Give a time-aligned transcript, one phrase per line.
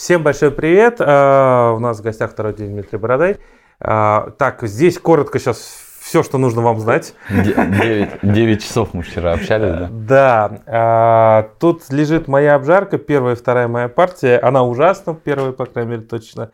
[0.00, 0.96] Всем большой привет.
[1.00, 3.36] А, у нас в гостях второй день Дмитрий Бородай.
[3.80, 5.58] А, так, здесь коротко сейчас
[6.00, 7.12] все, что нужно вам знать.
[7.28, 9.88] 9, 9 часов мы вчера общались, да?
[9.90, 10.62] Да.
[10.66, 14.38] А, тут лежит моя обжарка, первая и вторая моя партия.
[14.38, 16.50] Она ужасна, первая, по крайней мере, точно.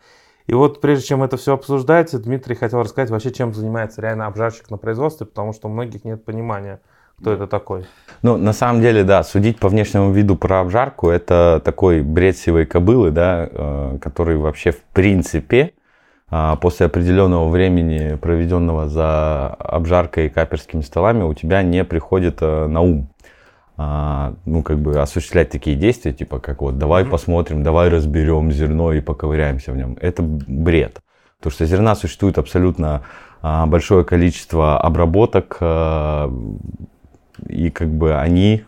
[0.47, 4.69] И вот прежде чем это все обсуждать, Дмитрий хотел рассказать вообще, чем занимается реально обжарщик
[4.69, 6.81] на производстве, потому что у многих нет понимания,
[7.19, 7.85] кто это такой.
[8.21, 12.65] Ну, на самом деле, да, судить по внешнему виду про обжарку, это такой бред сивой
[12.65, 15.73] кобылы, да, э, который вообще в принципе
[16.29, 22.67] э, после определенного времени, проведенного за обжаркой и каперскими столами, у тебя не приходит э,
[22.67, 23.09] на ум.
[23.79, 27.09] А, ну, как бы осуществлять такие действия, типа как вот давай mm-hmm.
[27.09, 29.97] посмотрим, давай разберем зерно и поковыряемся в нем.
[30.01, 30.99] Это бред.
[31.37, 33.03] Потому что зерна существует абсолютно
[33.41, 36.31] а, большое количество обработок, а,
[37.47, 38.63] и как бы они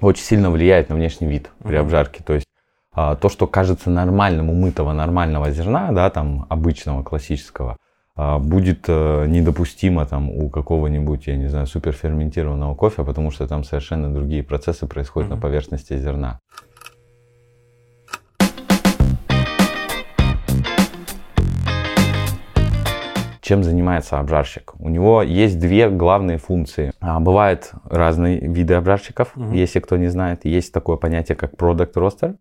[0.00, 2.22] очень сильно влияют на внешний вид при обжарке.
[2.24, 2.46] То есть
[2.94, 7.76] то, что кажется нормальным, умытого нормального зерна, да, там обычного, классического,
[8.22, 13.64] а, будет э, недопустимо там у какого-нибудь, я не знаю, суперферментированного кофе, потому что там
[13.64, 15.36] совершенно другие процессы происходят mm-hmm.
[15.36, 16.40] на поверхности зерна.
[23.40, 24.74] Чем занимается обжарщик?
[24.78, 26.92] У него есть две главные функции.
[27.00, 29.56] А, бывают разные виды обжарщиков, mm-hmm.
[29.56, 30.44] если кто не знает.
[30.44, 32.36] Есть такое понятие, как product roaster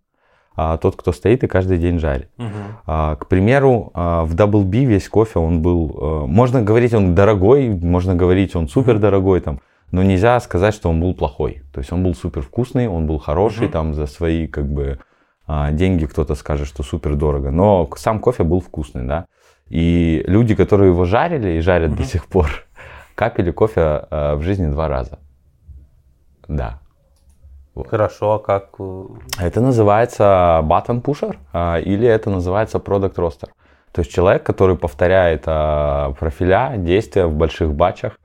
[0.61, 2.29] а, тот, кто стоит и каждый день жарит.
[2.37, 2.47] Угу.
[2.85, 7.15] А, к примеру, а, в Double B весь кофе, он был, а, можно говорить, он
[7.15, 9.61] дорогой, можно говорить, он супер дорогой, там,
[9.91, 11.63] но нельзя сказать, что он был плохой.
[11.73, 13.71] То есть он был супер вкусный, он был хороший, угу.
[13.71, 14.99] там, за свои, как бы,
[15.71, 19.25] деньги кто-то скажет, что супер дорого, но сам кофе был вкусный, да.
[19.69, 21.97] И люди, которые его жарили и жарят угу.
[21.97, 22.65] до сих пор,
[23.15, 25.19] капели кофе а, в жизни два раза.
[26.47, 26.79] Да.
[27.87, 28.69] Хорошо, а как?
[28.79, 29.05] Э,
[29.39, 33.49] это называется button pusher а, или это называется product roster.
[33.91, 38.19] То есть человек, который повторяет а, профиля, действия в больших батчах,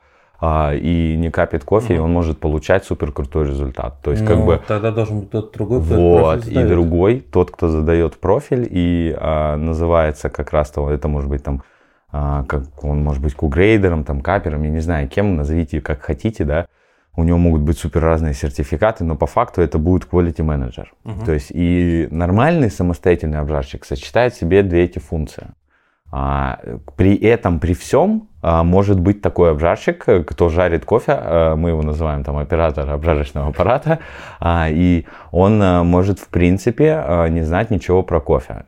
[0.47, 1.97] а, и не капит кофе, mm-hmm.
[1.97, 4.03] и он может получать супер крутой результат.
[4.03, 4.61] То есть, ну, как бы.
[4.69, 9.57] Тогда должен быть тот другой, кто Вот, и другой, тот, кто задает профиль, и а,
[9.57, 11.63] называется как раз то, это может быть там,
[12.13, 16.45] а, как он может быть кугрейдером, там, капером, я не знаю, кем, назовите как хотите,
[16.45, 16.67] да
[17.17, 20.87] у него могут быть супер разные сертификаты, но по факту это будет quality manager.
[21.05, 21.25] Uh-huh.
[21.25, 25.47] То есть и нормальный самостоятельный обжарщик сочетает в себе две эти функции.
[26.17, 26.61] А,
[26.97, 31.83] при этом, при всем, а, может быть такой обжарщик, кто жарит кофе, а, мы его
[31.83, 33.99] называем там оператор обжарочного аппарата,
[34.39, 38.65] а, и он а, может в принципе не знать ничего про кофе.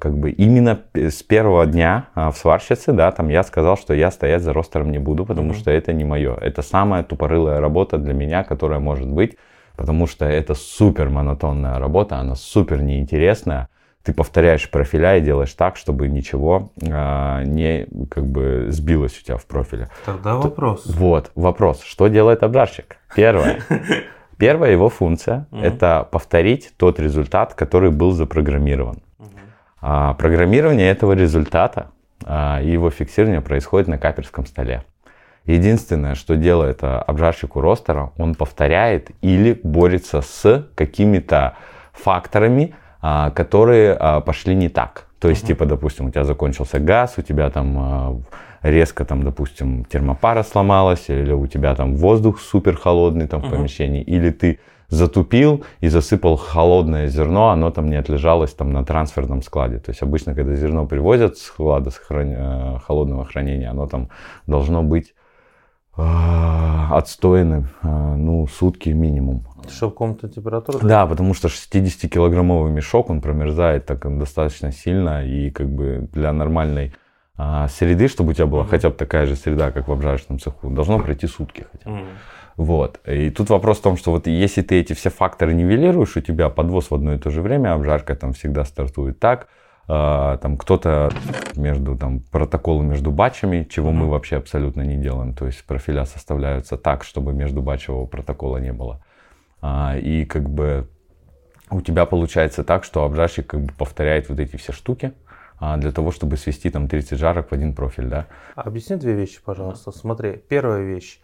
[0.00, 4.42] Как бы именно с первого дня в сварщице, да, там я сказал, что я стоять
[4.42, 6.34] за ростером не буду, потому что это не мое.
[6.34, 9.36] Это самая тупорылая работа для меня, которая может быть,
[9.76, 13.68] потому что это супер монотонная работа, она супер неинтересная
[14.02, 19.36] ты повторяешь профиля и делаешь так, чтобы ничего а, не как бы сбилось у тебя
[19.36, 19.88] в профиле.
[20.04, 20.86] Тогда вопрос.
[20.86, 21.82] Вот, вопрос.
[21.82, 22.96] Что делает обжарщик?
[23.14, 23.60] Первое.
[24.38, 29.02] Первая его функция– это повторить тот результат, который был запрограммирован.
[29.80, 31.90] А, программирование этого результата
[32.24, 34.84] а, и его фиксирование происходит на каперском столе.
[35.44, 41.56] Единственное, что делает а, обжарщик у ростера, он повторяет или борется с какими-то
[41.92, 42.74] факторами,
[43.30, 45.06] которые а, пошли не так.
[45.18, 48.20] То есть, типа, допустим, у тебя закончился газ, у тебя там а,
[48.62, 54.02] резко, там, допустим, термопара сломалась, или у тебя там воздух супер холодный там в помещении,
[54.02, 54.58] или ты
[54.88, 59.78] затупил и засыпал холодное зерно, оно там не отлежалось там на трансферном складе.
[59.78, 62.34] То есть обычно, когда зерно привозят с склада с храни...
[62.36, 64.10] Э, холодного хранения, оно там
[64.46, 65.14] должно быть
[65.94, 69.46] отстойным, ну, сутки минимум.
[69.68, 70.78] Чтобы комнатная температура?
[70.78, 76.94] Да, потому что 60-килограммовый мешок, он промерзает так достаточно сильно, и как бы для нормальной
[77.36, 78.68] а, среды, чтобы у тебя была mm-hmm.
[78.68, 81.96] хотя бы такая же среда, как в обжарочном цеху, должно пройти сутки хотя бы.
[81.96, 82.14] Mm-hmm.
[82.56, 83.00] Вот.
[83.06, 86.50] И тут вопрос в том, что вот если ты эти все факторы нивелируешь, у тебя
[86.50, 89.48] подвоз в одно и то же время, обжарка там всегда стартует так,
[89.86, 91.10] там кто-то
[91.56, 93.94] между там протоколы между батчами, чего mm-hmm.
[93.94, 95.34] мы вообще абсолютно не делаем.
[95.34, 99.02] То есть профиля составляются так, чтобы между батчевого протокола не было.
[99.60, 100.88] А, и как бы
[101.70, 105.12] у тебя получается так, что обжарщик как бы повторяет вот эти все штуки
[105.58, 108.26] а, для того, чтобы свести там 30 жарок в один профиль, да.
[108.56, 109.92] Объясни две вещи, пожалуйста.
[109.92, 111.20] Смотри, первая вещь.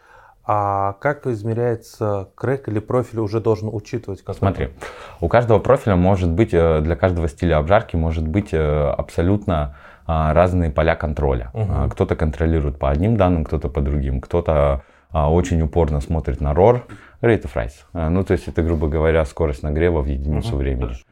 [0.51, 4.25] А как измеряется крэк или профиль уже должен учитывать?
[4.25, 4.75] Как Смотри, это?
[5.21, 10.33] у каждого профиля может быть, э, для каждого стиля обжарки может быть э, абсолютно а,
[10.33, 11.51] разные поля контроля.
[11.53, 11.91] Угу.
[11.91, 16.83] Кто-то контролирует по одним данным, кто-то по другим, кто-то очень упорно смотрит на ROR,
[17.21, 17.73] Rate of rise.
[17.93, 20.85] А, ну, то есть это, грубо говоря, скорость нагрева в единицу uh-huh, времени.
[20.85, 21.05] Хорошо.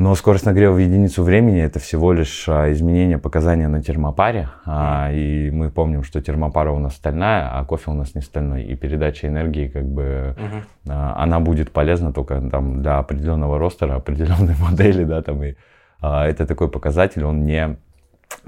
[0.00, 4.48] Но скорость нагрева в единицу времени это всего лишь а, изменение показания на термопаре.
[4.64, 8.62] А, и мы помним, что термопара у нас стальная, а кофе у нас не стальной.
[8.62, 14.54] И передача энергии, как бы, uh она будет полезна только там, для определенного ростера, определенной
[14.58, 15.56] модели, да, там, и
[16.00, 17.76] а, это такой показатель, он не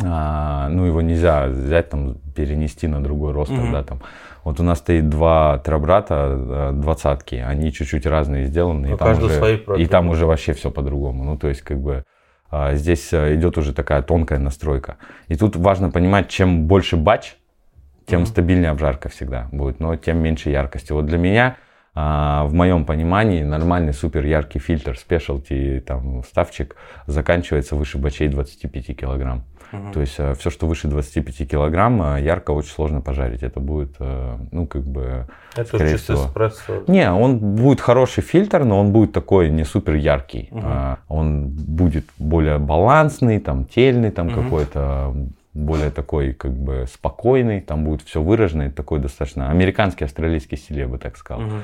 [0.03, 3.73] а, ну, его нельзя взять, там, перенести на другой ростер, mm-hmm.
[3.73, 4.01] да, там.
[4.45, 9.63] Вот у нас стоит два трабрата, э, двадцатки, они чуть-чуть разные сделаны, и там, уже,
[9.79, 11.25] и там уже вообще все по-другому.
[11.25, 12.05] Ну, то есть, как бы,
[12.51, 14.97] а, здесь э, идет уже такая тонкая настройка.
[15.29, 17.37] И тут важно понимать, чем больше батч,
[18.07, 18.27] тем mm-hmm.
[18.27, 20.93] стабильнее обжарка всегда будет, но тем меньше яркости.
[20.93, 21.57] Вот для меня
[21.95, 28.97] а, в моем понимании нормальный супер яркий фильтр спешлти там ставчик заканчивается выше бачей 25
[28.97, 29.45] килограмм.
[29.73, 29.93] Угу.
[29.93, 33.43] То есть э, все, что выше 25 килограмм, э, ярко очень сложно пожарить.
[33.43, 35.27] Это будет, э, ну, как бы,
[35.57, 36.27] Это скорее чисто всего...
[36.27, 36.85] эспрессо.
[36.87, 40.49] Не, он будет хороший фильтр, но он будет такой не супер яркий.
[40.51, 40.67] Угу.
[41.09, 44.43] Он будет более балансный, там, тельный, там, угу.
[44.43, 45.15] какой-то
[45.55, 50.89] более такой, как бы, спокойный, там будет все выраженный, такой достаточно американский, австралийский стиль, я
[50.89, 51.45] бы так сказал.
[51.45, 51.55] Угу.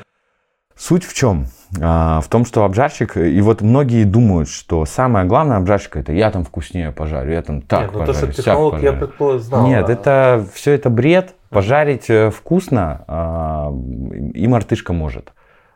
[0.78, 1.46] Суть в чем?
[1.82, 6.30] А, в том, что обжарщик, и вот многие думают, что самое главное обжарщика это я
[6.30, 8.82] там вкуснее пожарю, я там так Нет, ну, пожарю, то, что пожарю.
[8.82, 9.92] я предположил, Нет, да.
[9.92, 11.34] это все это бред.
[11.50, 13.72] Пожарить э, вкусно а,
[14.34, 15.32] и мартышка может.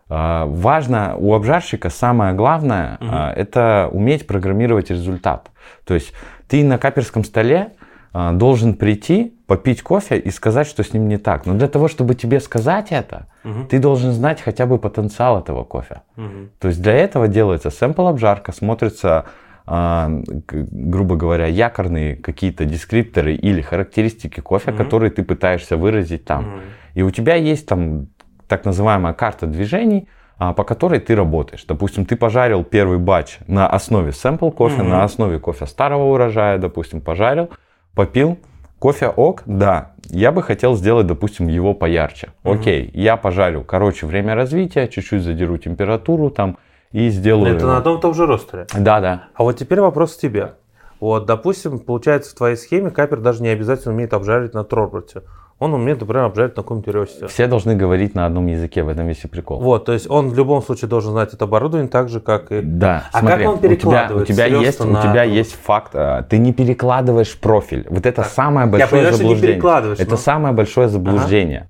[0.08, 3.08] А, важно у обжарщика самое главное угу.
[3.10, 5.50] это уметь программировать результат.
[5.84, 6.12] То есть
[6.46, 7.72] ты на каперском столе
[8.12, 11.44] а, должен прийти, попить кофе и сказать, что с ним не так.
[11.44, 13.64] Но для того, чтобы тебе сказать это, угу.
[13.68, 16.00] ты должен знать хотя бы потенциал этого кофе.
[16.16, 16.48] Угу.
[16.58, 19.26] То есть для этого делается сэмпл обжарка, смотрится,
[19.66, 24.78] э, грубо говоря, якорные какие-то дескрипторы или характеристики кофе, угу.
[24.78, 26.46] которые ты пытаешься выразить там.
[26.46, 26.60] Угу.
[26.94, 28.06] И у тебя есть там
[28.48, 30.08] так называемая карта движений,
[30.38, 31.66] а, по которой ты работаешь.
[31.68, 34.88] Допустим, ты пожарил первый батч на основе сэмпл кофе, угу.
[34.88, 37.50] на основе кофе старого урожая, допустим, пожарил
[37.94, 38.38] попил,
[38.82, 42.30] кофе ок, да, я бы хотел сделать, допустим, его поярче.
[42.42, 42.54] Угу.
[42.54, 46.58] Окей, я пожарю, короче, время развития, чуть-чуть задеру температуру там
[46.90, 47.54] и сделаю...
[47.54, 48.66] Это на одном и том же ростере?
[48.76, 49.28] Да, да.
[49.34, 50.54] А вот теперь вопрос к тебе.
[50.98, 55.22] Вот, допустим, получается, в твоей схеме капер даже не обязательно умеет обжарить на троботе
[55.62, 57.28] он умеет, например, обжарить на каком-нибудь ресте.
[57.28, 59.60] Все должны говорить на одном языке, в этом весь и прикол.
[59.60, 62.60] Вот, то есть он в любом случае должен знать это оборудование так же, как и...
[62.62, 64.98] Да, а смотри, как он перекладывает у тебя, у тебя есть, на...
[64.98, 67.86] у тебя есть факт, а, ты не перекладываешь профиль.
[67.88, 68.26] Вот это так.
[68.26, 69.36] самое большое Я понимаю, заблуждение.
[69.36, 70.16] Что не перекладываешь, это но...
[70.16, 71.58] самое большое заблуждение.
[71.60, 71.68] Ага.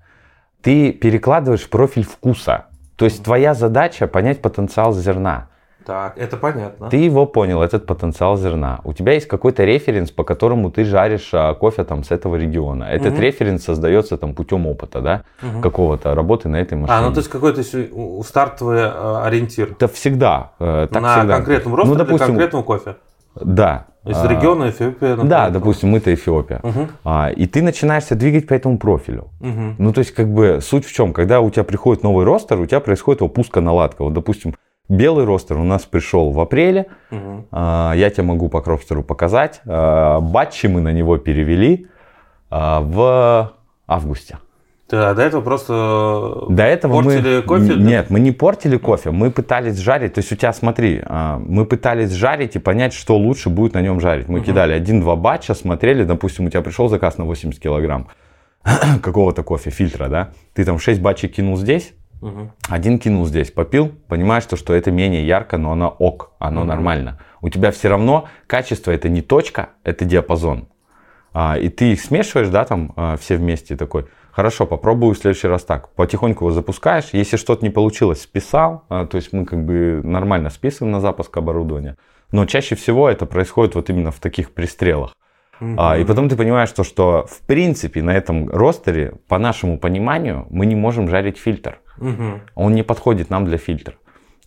[0.62, 2.64] Ты перекладываешь профиль вкуса.
[2.96, 5.48] То есть твоя задача понять потенциал зерна.
[5.86, 6.88] Так, это понятно.
[6.88, 8.80] Ты его понял, этот потенциал зерна.
[8.84, 12.84] У тебя есть какой-то референс, по которому ты жаришь а, кофе там с этого региона.
[12.84, 13.22] Этот угу.
[13.22, 15.60] референс создается там путем опыта, да, угу.
[15.60, 16.98] какого-то работы на этой машине.
[16.98, 17.62] А, ну то есть какой-то
[18.24, 19.72] стартовый а, ориентир.
[19.72, 20.52] Это всегда.
[20.58, 21.36] Э, так на всегда.
[21.36, 22.96] конкретном росте ну, допустим, конкретного кофе.
[23.34, 23.86] Да.
[24.04, 25.10] Из а, региона Эфиопия.
[25.10, 25.30] Например.
[25.30, 26.60] Да, допустим, мы-то Эфиопия.
[26.62, 26.88] Угу.
[27.04, 29.28] А, и ты начинаешься двигать по этому профилю.
[29.40, 29.76] Угу.
[29.78, 31.12] Ну, то есть, как бы, суть в чем?
[31.12, 34.02] Когда у тебя приходит новый ростер, у тебя происходит опуска-наладка.
[34.02, 34.54] Вот, допустим,
[34.92, 36.86] Белый ростер у нас пришел в апреле.
[37.10, 37.46] Угу.
[37.50, 39.62] Я тебе могу по кропстеру показать.
[39.64, 41.86] А, батчи мы на него перевели
[42.50, 43.54] а, в
[43.86, 44.36] августе.
[44.90, 47.42] Да, до этого просто до этого портили мы...
[47.42, 47.74] кофе?
[47.76, 50.12] Нет, мы не портили кофе, мы пытались жарить.
[50.12, 51.02] То есть у тебя, смотри,
[51.38, 54.28] мы пытались жарить и понять, что лучше будет на нем жарить.
[54.28, 54.46] Мы угу.
[54.46, 58.08] кидали один-два батча, смотрели, допустим, у тебя пришел заказ на 80 килограмм
[59.02, 60.32] какого-то кофе, фильтра, да?
[60.52, 62.52] Ты там 6 батчей кинул здесь, Угу.
[62.68, 66.68] Один кинул здесь, попил, понимаешь, что, что это менее ярко, но оно ок, оно угу.
[66.68, 67.18] нормально.
[67.40, 70.68] У тебя все равно качество это не точка, это диапазон.
[71.34, 74.06] А, и ты их смешиваешь, да, там а, все вместе такой.
[74.30, 75.90] Хорошо, попробую в следующий раз так.
[75.94, 77.10] Потихоньку его запускаешь.
[77.12, 78.84] Если что-то не получилось, списал.
[78.88, 81.96] А, то есть мы как бы нормально списываем на запуск оборудования.
[82.30, 85.14] Но чаще всего это происходит вот именно в таких пристрелах.
[85.60, 85.74] Угу.
[85.76, 90.46] А, и потом ты понимаешь, то, что в принципе на этом ростере, по нашему пониманию,
[90.50, 91.78] мы не можем жарить фильтр.
[91.98, 92.40] Угу.
[92.54, 93.94] Он не подходит нам для фильтра.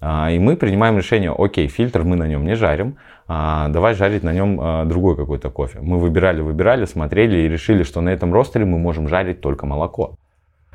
[0.01, 2.97] А, и мы принимаем решение, окей, фильтр мы на нем не жарим,
[3.27, 5.79] а, давай жарить на нем а, другой какой-то кофе.
[5.81, 10.17] Мы выбирали, выбирали, смотрели и решили, что на этом ростере мы можем жарить только молоко.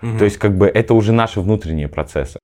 [0.03, 0.19] Угу.
[0.19, 2.39] То есть как бы это уже наши внутренние процессы.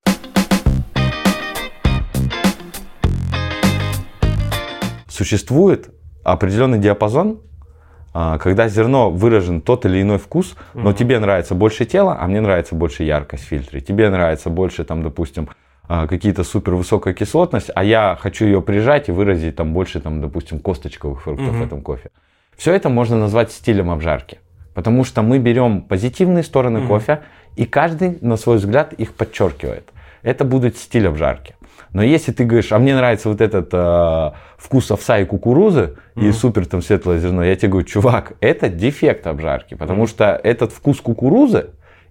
[5.09, 5.91] Существует
[6.25, 7.41] определенный диапазон
[8.39, 12.41] когда зерно выражен тот или иной вкус, но mm тебе нравится больше тело, а мне
[12.41, 13.81] нравится больше яркость в фильтре.
[13.81, 15.49] Тебе нравится больше, там, допустим,
[15.89, 20.21] а, какие-то супер высокая кислотность, а я хочу ее прижать и выразить там больше, там,
[20.21, 22.11] допустим, косточковых фруктов mm в этом кофе.
[22.57, 24.39] Все это можно назвать стилем обжарки.
[24.73, 27.21] Потому что мы берем позитивные стороны mm кофе,
[27.57, 29.93] и каждый, на свой взгляд, их подчеркивает.
[30.23, 31.55] Это будет стиль обжарки.
[31.97, 36.29] Но если ты говоришь, а мне нравится вот этот э, вкус овса и кукурузы, mm-hmm.
[36.29, 40.09] и супер там светлое зерно, я тебе говорю, чувак, это дефект обжарки, потому mm-hmm.
[40.09, 41.71] что этот вкус кукурузы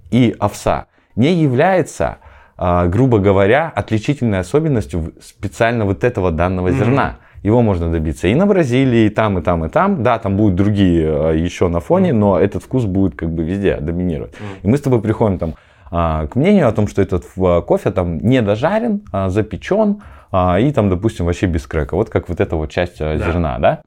[0.10, 2.18] и овса не является,
[2.58, 6.80] э, грубо говоря, отличительной особенностью специально вот этого данного mm-hmm.
[6.80, 7.18] зерна.
[7.44, 10.02] Его можно добиться и на Бразилии, и там, и там, и там.
[10.02, 13.78] Да, там будут другие э, еще на фоне, но этот вкус будет как бы везде
[13.78, 14.34] доминировать.
[14.64, 15.54] И мы с тобой приходим там
[15.90, 17.26] к мнению о том, что этот
[17.66, 20.02] кофе там не дожарен, а запечен,
[20.32, 21.96] а, и там, допустим, вообще без крека.
[21.96, 23.26] Вот как вот эта вот часть э, да.
[23.26, 23.82] зерна, да?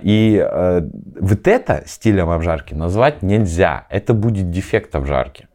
[0.00, 0.80] И э,
[1.20, 3.86] вот это стилем обжарки назвать нельзя.
[3.90, 5.48] Это будет дефект обжарки.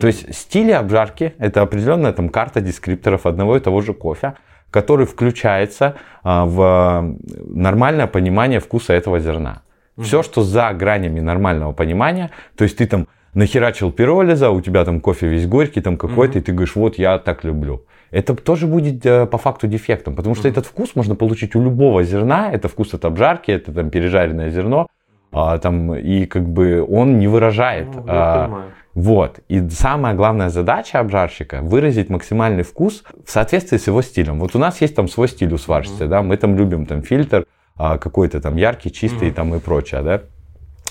[0.00, 4.34] То есть стили обжарки– это определенная там карта дескрипторов одного и того же кофе,
[4.70, 9.62] который включается в нормальное понимание вкуса этого зерна.
[10.00, 13.08] Все, что за гранями нормального понимания, то есть ты там
[13.38, 16.42] нахерачил пиролиза, у тебя там кофе весь горький, там какой-то, mm-hmm.
[16.42, 17.84] и ты говоришь, вот я так люблю.
[18.10, 20.52] Это тоже будет э, по факту дефектом, потому что mm-hmm.
[20.52, 24.88] этот вкус можно получить у любого зерна, это вкус от обжарки, это там пережаренное зерно,
[25.30, 27.86] а, там, и как бы он не выражает.
[27.94, 28.62] Ну, а,
[28.94, 29.38] вот.
[29.48, 34.40] И самая главная задача обжарщика выразить максимальный вкус в соответствии с его стилем.
[34.40, 36.08] Вот у нас есть там свой стиль у сварщицы, mm-hmm.
[36.08, 37.44] да, мы там любим там фильтр
[37.76, 39.34] а, какой-то там яркий, чистый mm-hmm.
[39.34, 40.22] там и прочее, да.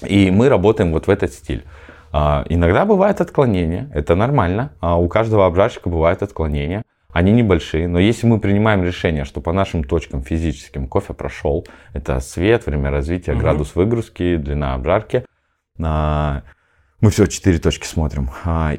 [0.07, 1.65] И мы работаем вот в этот стиль.
[2.19, 4.71] А, иногда бывает отклонение, это нормально.
[4.79, 6.81] А у каждого обжарщика бывают отклонения.
[7.13, 12.19] Они небольшие, но если мы принимаем решение, что по нашим точкам физическим кофе прошел, это
[12.19, 13.41] свет, время развития, угу.
[13.41, 15.25] градус выгрузки, длина обжарки,
[15.79, 16.41] а,
[17.01, 18.31] мы все четыре точки смотрим.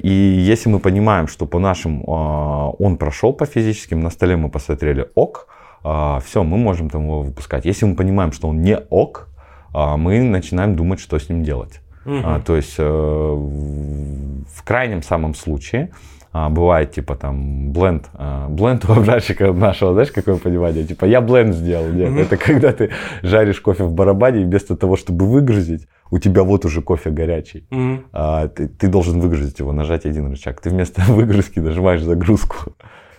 [0.03, 5.09] И если мы понимаем, что по нашим он прошел по физическим, на столе мы посмотрели
[5.15, 5.47] ок,
[5.83, 7.65] все, мы можем там его выпускать.
[7.65, 9.29] Если мы понимаем, что он не ок,
[9.73, 11.81] мы начинаем думать, что с ним делать.
[12.09, 12.21] Угу.
[12.25, 15.91] А, то есть э, в крайнем самом случае
[16.33, 20.85] а, бывает типа там бленд, а, бленд у обжарщика нашего, знаешь, какое понимание?
[20.85, 21.89] Типа я бленд сделал.
[21.93, 22.91] Нет, это когда ты
[23.23, 27.67] жаришь кофе в барабане и вместо того, чтобы выгрузить, у тебя вот уже кофе горячий.
[27.71, 30.61] mm А, ты, ты должен выгрузить его, нажать один рычаг.
[30.63, 32.73] Ты вместо выгрузки нажимаешь загрузку.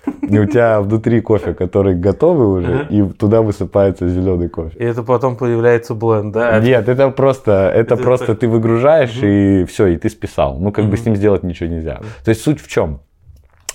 [0.06, 4.78] И у тебя внутри кофе, который готовый уже, и туда высыпается зеленый кофе.
[4.78, 6.60] И это потом появляется бленд, да?
[6.60, 10.60] Нет, это просто, это, просто ты выгружаешь, и все, и ты списал.
[10.60, 12.00] Ну, как бы с ним сделать ничего нельзя.
[12.24, 13.02] То есть суть в чем?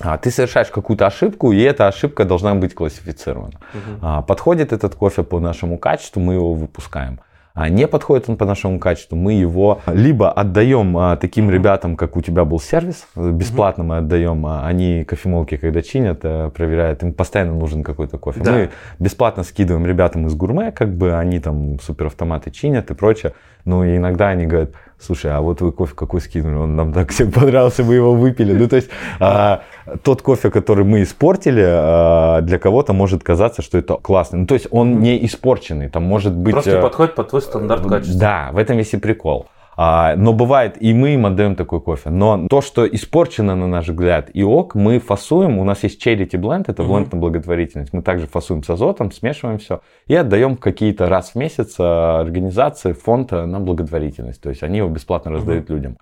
[0.01, 3.61] А, ты совершаешь какую-то ошибку, и эта ошибка должна быть классифицирована.
[3.75, 4.25] Угу.
[4.27, 7.21] Подходит этот кофе по нашему качеству, мы его выпускаем
[7.57, 12.21] не подходит он по нашему качеству, мы его либо отдаем а, таким ребятам, как у
[12.21, 17.55] тебя был сервис, бесплатно мы отдаем, а, они кофемолки, когда чинят, а, проверяют, им постоянно
[17.55, 18.41] нужен какой-то кофе.
[18.41, 18.53] Да.
[18.53, 23.35] Мы бесплатно скидываем ребятам из гурме, как бы они там суперавтоматы чинят и прочее,
[23.65, 27.33] но иногда они говорят, слушай, а вот вы кофе какой скинули, он нам так всем
[27.33, 28.53] понравился, мы его выпили.
[28.53, 28.89] Ну, то есть
[29.21, 29.63] а,
[30.03, 34.41] тот кофе, который мы испортили, а, для кого-то может казаться, что это классный.
[34.41, 36.53] Ну, то есть он не испорченный, там может быть...
[36.53, 38.21] Просто а, подходит под твой стандарт качества.
[38.21, 39.47] Да, в этом весь и прикол.
[39.77, 42.11] А, но бывает, и мы им отдаем такой кофе.
[42.11, 45.59] Но то, что испорчено, на наш взгляд, и ок, мы фасуем.
[45.59, 47.93] У нас есть charity blend, это бленд на благотворительность.
[47.93, 52.93] Мы также фасуем с азотом, смешиваем все и отдаем какие-то раз в месяц а, организации,
[52.93, 54.41] фонд на благотворительность.
[54.41, 55.99] То есть они его бесплатно раздают людям.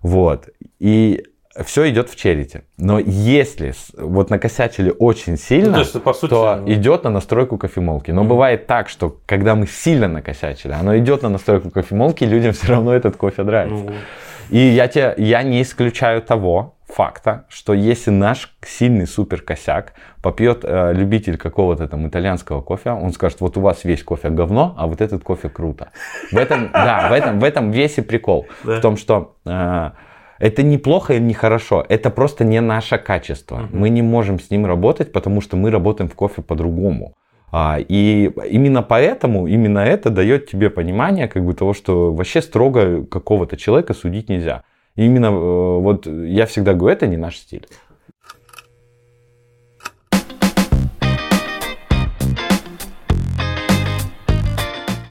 [0.00, 0.48] Вот.
[0.78, 1.24] И
[1.64, 2.64] все идет в черите.
[2.78, 6.72] Но если вот накосячили очень сильно, ну, то, есть, по сути, то ну...
[6.72, 8.10] идет на настройку кофемолки.
[8.10, 8.28] Но mm-hmm.
[8.28, 12.68] бывает так, что когда мы сильно накосячили, оно идет на настройку кофемолки, и людям все
[12.68, 13.84] равно этот кофе нравится.
[13.84, 13.94] Mm-hmm.
[14.50, 20.60] И я, тебе, я не исключаю того факта, что если наш сильный супер косяк попьет
[20.64, 24.86] э, любитель какого-то там итальянского кофе, он скажет, вот у вас весь кофе говно, а
[24.86, 25.90] вот этот кофе круто.
[26.30, 28.46] В этом, да, в этом, в этом весь и прикол.
[28.62, 29.90] В том, что э,
[30.38, 33.56] это неплохо или не хорошо, это просто не наше качество.
[33.56, 33.68] Uh-huh.
[33.72, 37.14] Мы не можем с ним работать, потому что мы работаем в кофе по-другому.
[37.56, 43.04] А, и именно поэтому, именно это дает тебе понимание как бы того, что вообще строго
[43.04, 44.64] какого-то человека судить нельзя.
[44.96, 47.66] И именно э, вот я всегда говорю, это не наш стиль.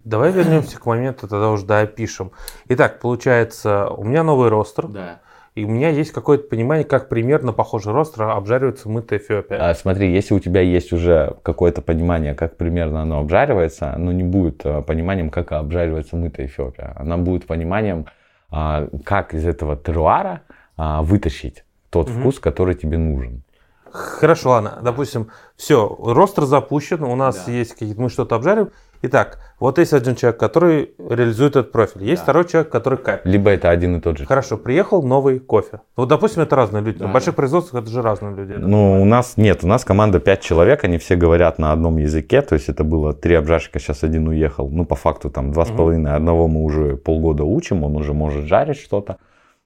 [0.03, 2.31] Давай вернемся к моменту, тогда уже да, опишем.
[2.67, 4.87] Итак, получается, у меня новый ростер.
[4.87, 5.19] Да.
[5.55, 9.69] И у меня есть какое-то понимание, как примерно похожий ростер обжаривается мытая Эфиопия.
[9.69, 14.23] А, смотри, если у тебя есть уже какое-то понимание, как примерно оно обжаривается, оно не
[14.23, 16.93] будет а, пониманием, как обжаривается мытая Эфиопия.
[16.95, 18.07] Она будет пониманием,
[18.49, 20.41] а, как из этого теруара
[20.75, 22.19] а, вытащить тот угу.
[22.19, 23.43] вкус, который тебе нужен.
[23.91, 24.79] Хорошо, ладно.
[24.81, 27.51] Допустим, все, ростер запущен, у нас да.
[27.51, 28.71] есть какие-то, мы что-то обжариваем.
[29.05, 32.05] Итак, вот есть один человек, который реализует этот профиль.
[32.05, 32.23] Есть Да.
[32.23, 33.25] второй человек, который капит.
[33.25, 34.25] Либо это один и тот же.
[34.25, 35.81] Хорошо, приехал новый кофе.
[35.97, 36.99] Вот, допустим, это разные люди.
[36.99, 37.07] Да.
[37.07, 38.53] На больших производствах это же разные люди.
[38.53, 42.41] Ну, у нас нет, у нас команда 5 человек, они все говорят на одном языке,
[42.41, 44.69] то есть это было три обжарщика, сейчас один уехал.
[44.69, 48.45] Ну, по факту там два с половиной, одного мы уже полгода учим, он уже может
[48.45, 49.17] жарить что-то.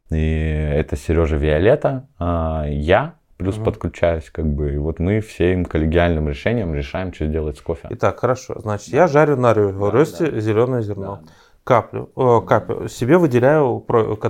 [0.10, 3.65] И это Сережа Виолетта, а, я плюс Мгм.
[3.65, 7.88] подключаюсь, как бы, и вот мы всем коллегиальным решением решаем, что делать с кофе.
[7.91, 8.60] Итак, хорошо.
[8.60, 11.22] Значит, я жарю на росте зеленое зерно.
[11.63, 13.86] Каплю, э, каплю, себе выделяю,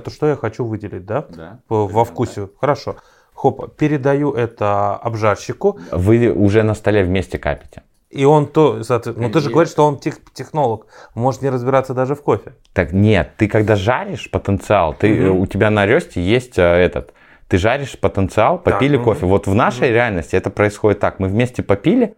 [0.07, 1.25] что я хочу выделить, да?
[1.29, 1.59] Да.
[1.69, 2.49] Во вкусе.
[2.59, 2.95] Хорошо.
[3.35, 7.83] Хоп, передаю это обжарщику, Вы уже на столе вместе капите.
[8.09, 11.93] и он то, соответственно, ну ты же говоришь, что он тех- технолог, может не разбираться
[11.93, 12.53] даже в кофе.
[12.73, 15.39] Так нет, ты когда жаришь потенциал, ты, Мгм.
[15.41, 17.13] у тебя на ресте есть э, этот,
[17.47, 19.05] ты жаришь потенциал, попили мгм.
[19.05, 19.25] кофе.
[19.25, 22.15] Вот в нашей реальности это происходит так, мы вместе попили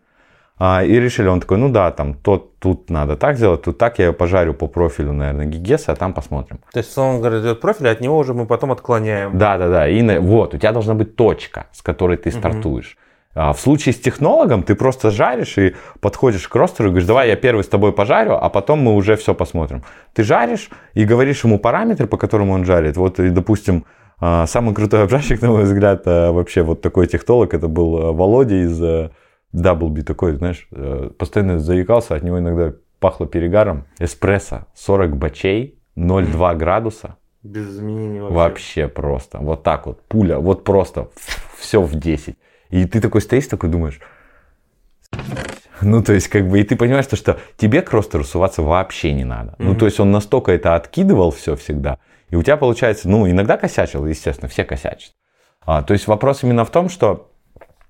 [0.58, 3.98] а, и решили, он такой, ну да, там тот, тут надо так сделать, тут так,
[4.00, 6.60] я ее пожарю по профилю, наверное, Гигеса, а там посмотрим.
[6.74, 9.38] То есть он говорит, идет профиль, а от него уже мы потом отклоняем.
[9.38, 12.98] Да, да, да, и на- вот, у тебя должна быть точка, с которой ты стартуешь.
[13.36, 17.30] А в случае с технологом ты просто жаришь и подходишь к ростеру и говоришь, давай
[17.30, 19.84] я первый с тобой пожарю, а потом мы уже все посмотрим.
[20.14, 22.98] Ты жаришь и говоришь ему параметры, по которым он жарит.
[22.98, 23.86] Вот, и, допустим,
[24.20, 28.56] самый крутой обжарщик, на мой взгляд, а, вообще вот такой технолог, это был а, Володя
[28.64, 29.12] из а,
[29.52, 33.86] Даблби, такой, знаешь, э, постоянно заикался, от него иногда пахло перегаром.
[33.98, 38.36] Эспрессо, 40 бачей, 0,2 градуса, Без изменений вообще.
[38.36, 39.38] Вообще просто.
[39.40, 40.04] Вот так вот.
[40.04, 40.38] Пуля.
[40.38, 41.08] Вот просто.
[41.58, 42.36] Все в 10.
[42.70, 44.00] И ты такой стоишь, такой думаешь.
[45.82, 49.14] Ну, то есть, как бы, и ты понимаешь, то, что тебе к ростеру суваться вообще
[49.14, 49.56] не надо.
[49.60, 49.80] Ну, Мгм.
[49.80, 51.98] то есть, он настолько это откидывал все всегда.
[52.30, 55.14] И у тебя получается, ну, иногда косячил, естественно, все косячат.
[55.66, 57.32] А, то есть, вопрос именно в том, что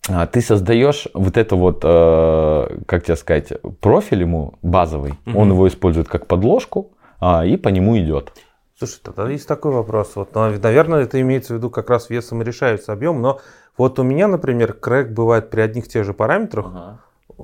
[0.10, 5.14] а, ты создаешь вот это вот, э, как тебе сказать, профиль ему базовый.
[5.26, 5.38] Мгм.
[5.38, 8.32] Он его использует как подложку, а, и по нему идет.
[8.78, 10.14] Слушай, тогда есть такой вопрос.
[10.16, 13.40] Вот, нав- наверное, это имеется в виду как раз весом решается объем, но
[13.78, 16.68] вот у меня, например, крэк бывает при одних тех же параметрах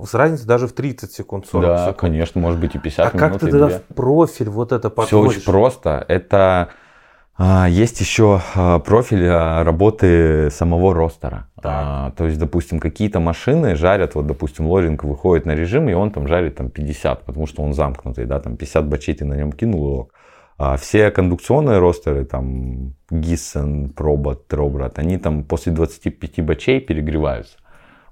[0.05, 1.97] с разницей даже в 30 секунд, 40 Да, секунд.
[1.97, 3.79] конечно, может быть и 50 А как минут, ты и тогда две.
[3.79, 5.37] в профиль вот это Все подводишь?
[5.37, 6.03] очень просто.
[6.07, 6.69] Это а,
[7.37, 11.47] есть еще а, профиль а, работы самого ростера.
[11.61, 16.11] А, то есть, допустим, какие-то машины жарят, вот, допустим, лоринг выходит на режим, и он
[16.11, 19.51] там жарит там 50, потому что он замкнутый, да, там 50 бачей ты на нем
[19.51, 20.13] кинул, и ок.
[20.57, 27.57] А все кондукционные ростеры, там, Гиссен, Пробот, Тробрат, они там после 25 бачей перегреваются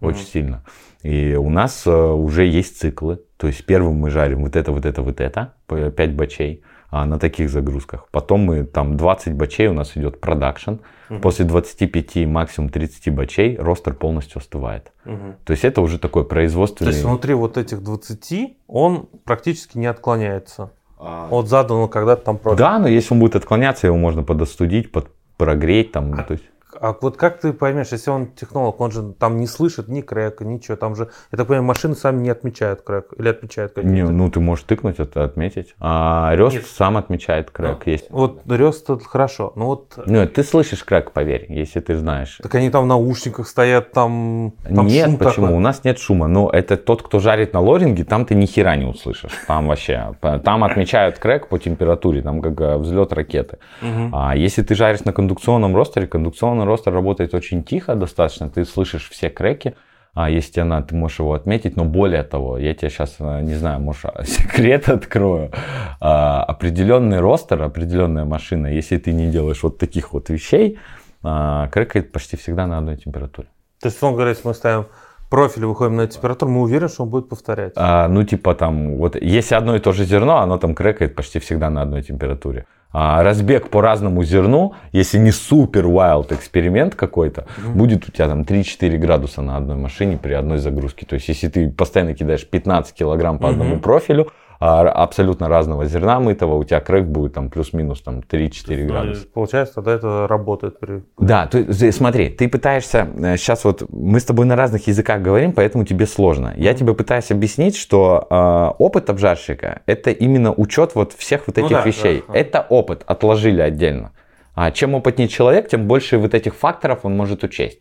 [0.02, 0.28] очень Мгм.
[0.28, 0.64] сильно.
[1.04, 3.22] И у нас уже есть циклы.
[3.38, 6.64] То есть первым мы жарим вот это, вот это, вот это, по 5 бачей
[6.96, 8.08] а, на таких загрузках.
[8.12, 10.74] Потом мы там 20 бачей у нас идет продакшн.
[11.10, 11.22] Мгм.
[11.22, 14.92] После 25, максимум 30 бачей ростер полностью остывает.
[15.04, 15.38] Мгм.
[15.44, 16.92] То есть это уже такой То производственный...
[16.92, 22.60] есть внутри вот этих 20 он практически не отклоняется А, от заданного когда-то там профиля.
[22.60, 26.12] Да, но если он будет отклоняться, его можно подостудить, под прогреть там.
[26.12, 26.44] ну, то есть...
[26.84, 30.44] А вот как ты поймешь, если он технолог, он же там не слышит ни крэка,
[30.44, 34.12] ничего, там же, я так понимаю, машины сами не отмечают крэк или отмечают Не, какие-то?
[34.12, 35.76] ну ты можешь тыкнуть это, отметить.
[35.80, 36.66] А Рёст Нет.
[36.68, 37.88] сам отмечает крэк.
[37.88, 38.08] Есть.
[38.10, 42.38] Вот Рёст хорошо, ну вот, Ну, ты слышишь крэк, поверь, если ты знаешь.
[42.44, 45.46] так они там в наушниках стоят, там, там нет, шум почему?
[45.46, 45.58] такой.
[45.58, 46.28] У нас нет шума.
[46.28, 49.32] Но это тот, кто жарит на лоринге, там ты ни хера не услышишь.
[49.48, 50.16] Там вообще.
[50.44, 53.60] Там отмечают крэк по температуре, там как э, взлет ракеты.
[53.80, 54.10] Мгм.
[54.14, 59.10] А если ты жаришь на кондукционном ростере, кондукционный ростер работает очень тихо достаточно, ты слышишь
[59.10, 59.74] все креки,
[60.14, 63.56] а если тебе надо, ты можешь его отметить, но более того, я тебе сейчас, не
[63.56, 65.52] знаю, может, секрет открою.
[66.00, 70.78] А, определенный ростер, определенная машина, если ты не делаешь вот таких вот вещей,
[71.24, 73.48] а, крекает почти всегда на одной температуре.
[73.82, 74.86] То есть, он говорит, мы ставим
[75.34, 77.74] профиль, выходим на температуру, мы уверены, что он будет повторять.
[77.76, 81.40] А, ну, типа там, вот если одно и то же зерно, оно там крекает почти
[81.40, 82.66] всегда на одной температуре.
[82.92, 87.78] А разбег по разному зерну, если не супер wild эксперимент какой-то, Мгм.
[87.80, 91.08] будет у тебя там 3-4 градуса на одной машине при одной загрузке.
[91.08, 93.80] То есть, если ты постоянно кидаешь 15 килограмм по одному Мгм.
[93.82, 94.28] профилю,
[94.66, 99.22] абсолютно разного зерна мытого, у тебя крек будет там плюс-минус там 3-4 градуса.
[99.26, 101.04] Ну, Получается, тогда это работает при...
[101.18, 105.84] Да, есть, смотри, ты пытаешься, сейчас вот мы с тобой на разных языках говорим, поэтому
[105.86, 106.54] тебе сложно.
[106.56, 111.66] Я тебе пытаюсь объяснить, что э, опыт обжарщика это именно учет вот всех вот Ну
[111.66, 112.24] этих да, вещей.
[112.28, 112.34] да.
[112.34, 114.12] Это опыт, отложили отдельно.
[114.56, 117.80] А чем опытнее человек, тем больше вот этих факторов он может учесть.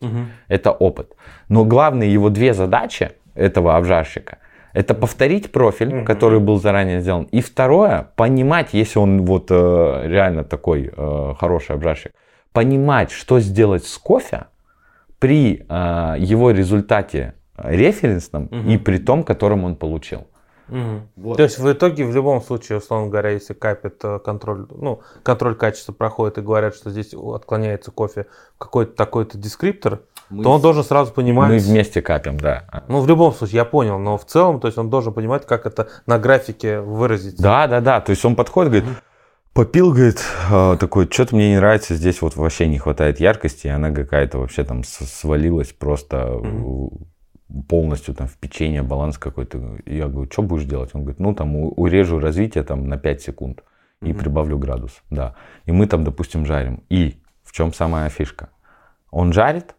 [0.49, 1.13] Это опыт.
[1.49, 4.39] Но главные его две задачи этого обжарщика
[4.73, 6.05] это повторить профиль, Мгм.
[6.05, 7.25] который был заранее сделан.
[7.33, 12.13] И второе, понимать, если он вот э, реально такой э, хороший обжарщик,
[12.53, 14.45] понимать, что сделать с кофе
[15.19, 18.71] при э, его результате референсном Мгм.
[18.71, 20.27] и при том, которым он получил.
[20.69, 21.01] Угу.
[21.17, 21.37] Вот.
[21.37, 25.55] То есть в итоге в любом случае, условно говоря, если капит э, контроль, ну, контроль
[25.55, 28.27] качества проходит и говорят, что здесь отклоняется кофе
[28.59, 31.51] какой-то такой-то дескриптор, мы то он должен сразу понимать...
[31.51, 32.65] Мы вместе капим, да.
[32.89, 35.67] Ну, в любом случае, я понял, но в целом, то есть он должен понимать, как
[35.67, 37.37] это на графике выразить.
[37.37, 38.99] Да, да, да, то есть он подходит, говорит,
[39.53, 43.71] попил, говорит, а, такой, что-то мне не нравится, здесь вот вообще не хватает яркости, и
[43.71, 47.07] она какая-то вообще там свалилась просто mm-hmm
[47.69, 49.79] полностью там в печенье баланс какой-то.
[49.87, 50.91] Я говорю, что будешь делать?
[50.95, 53.65] Он говорит, ну там урежу развитие там на 5 секунд
[54.01, 54.19] и mm-hmm.
[54.19, 55.03] прибавлю градус.
[55.11, 55.35] Да.
[55.67, 56.83] И мы там, допустим, жарим.
[56.89, 58.51] И в чем самая фишка?
[59.11, 59.75] Он жарит,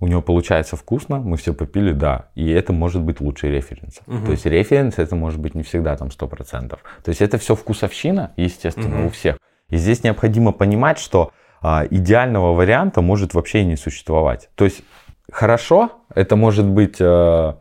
[0.00, 4.00] у него получается вкусно, мы все попили, да, и это может быть лучший референс.
[4.06, 4.24] Угу.
[4.24, 6.68] То есть референс это может быть не всегда там 100%.
[6.68, 9.06] То есть это все вкусовщина, естественно, угу.
[9.08, 9.36] у всех.
[9.68, 14.48] И здесь необходимо понимать, что а, идеального варианта может вообще и не существовать.
[14.54, 14.82] То есть
[15.32, 17.54] хорошо, это может быть, э,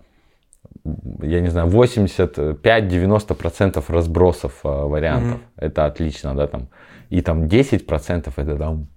[1.22, 5.40] я не знаю, 85-90% разбросов э, вариантов.
[5.40, 5.58] Mm-hmm.
[5.58, 6.68] Это отлично, да, там.
[7.10, 8.88] И там 10% это там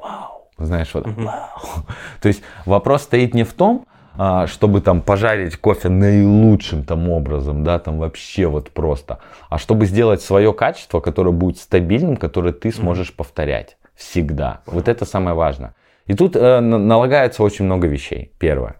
[0.00, 0.48] вау.
[0.58, 1.24] Знаешь, вот mm-hmm.
[1.24, 1.60] вау.
[2.20, 3.86] То есть вопрос стоит не в том,
[4.20, 9.86] а, чтобы там пожарить кофе наилучшим там образом, да, там вообще вот просто, а чтобы
[9.86, 13.16] сделать свое качество, которое будет стабильным, которое ты сможешь mm-hmm.
[13.16, 14.62] повторять всегда.
[14.66, 15.74] Вот это самое важное.
[16.08, 18.32] И тут э, налагается очень много вещей.
[18.38, 18.76] Первое.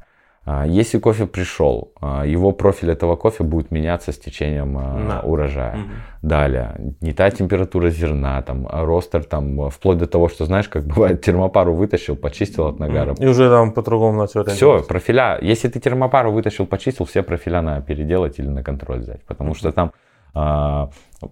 [0.51, 5.21] А, если кофе пришел, а, его профиль этого кофе будет меняться с течением а, да.
[5.21, 5.75] урожая.
[5.75, 5.83] Угу.
[6.23, 11.21] Далее, не та температура зерна, там, ростер, там, вплоть до того, что, знаешь, как бывает,
[11.21, 13.15] термопару вытащил, почистил от нагара.
[13.19, 15.39] И уже там по-другому начал Все, профиля.
[15.43, 19.23] Если ты термопару вытащил, почистил, все профиля надо переделать или на контроль взять.
[19.27, 19.93] Потому что там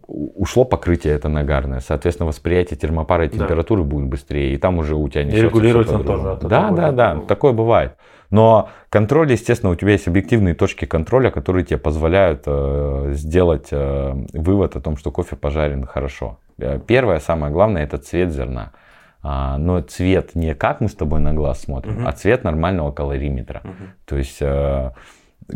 [0.09, 3.89] ушло покрытие это нагарное, соответственно, восприятие термопары и температуры да.
[3.89, 6.39] будет быстрее, и там уже у тебя не И регулировать он тоже.
[6.43, 7.97] Да, да, да, такое бывает.
[8.31, 14.15] Но контроль, естественно, у тебя есть объективные точки контроля, которые тебе позволяют э, сделать э,
[14.33, 16.39] вывод о том, что кофе пожарен хорошо.
[16.59, 18.73] Э, первое, самое главное, это цвет зерна.
[19.23, 22.09] А, но цвет не как мы с тобой на глаз смотрим, угу.
[22.09, 23.61] а цвет нормального калориметра.
[23.65, 23.73] Угу.
[24.07, 24.91] То есть э,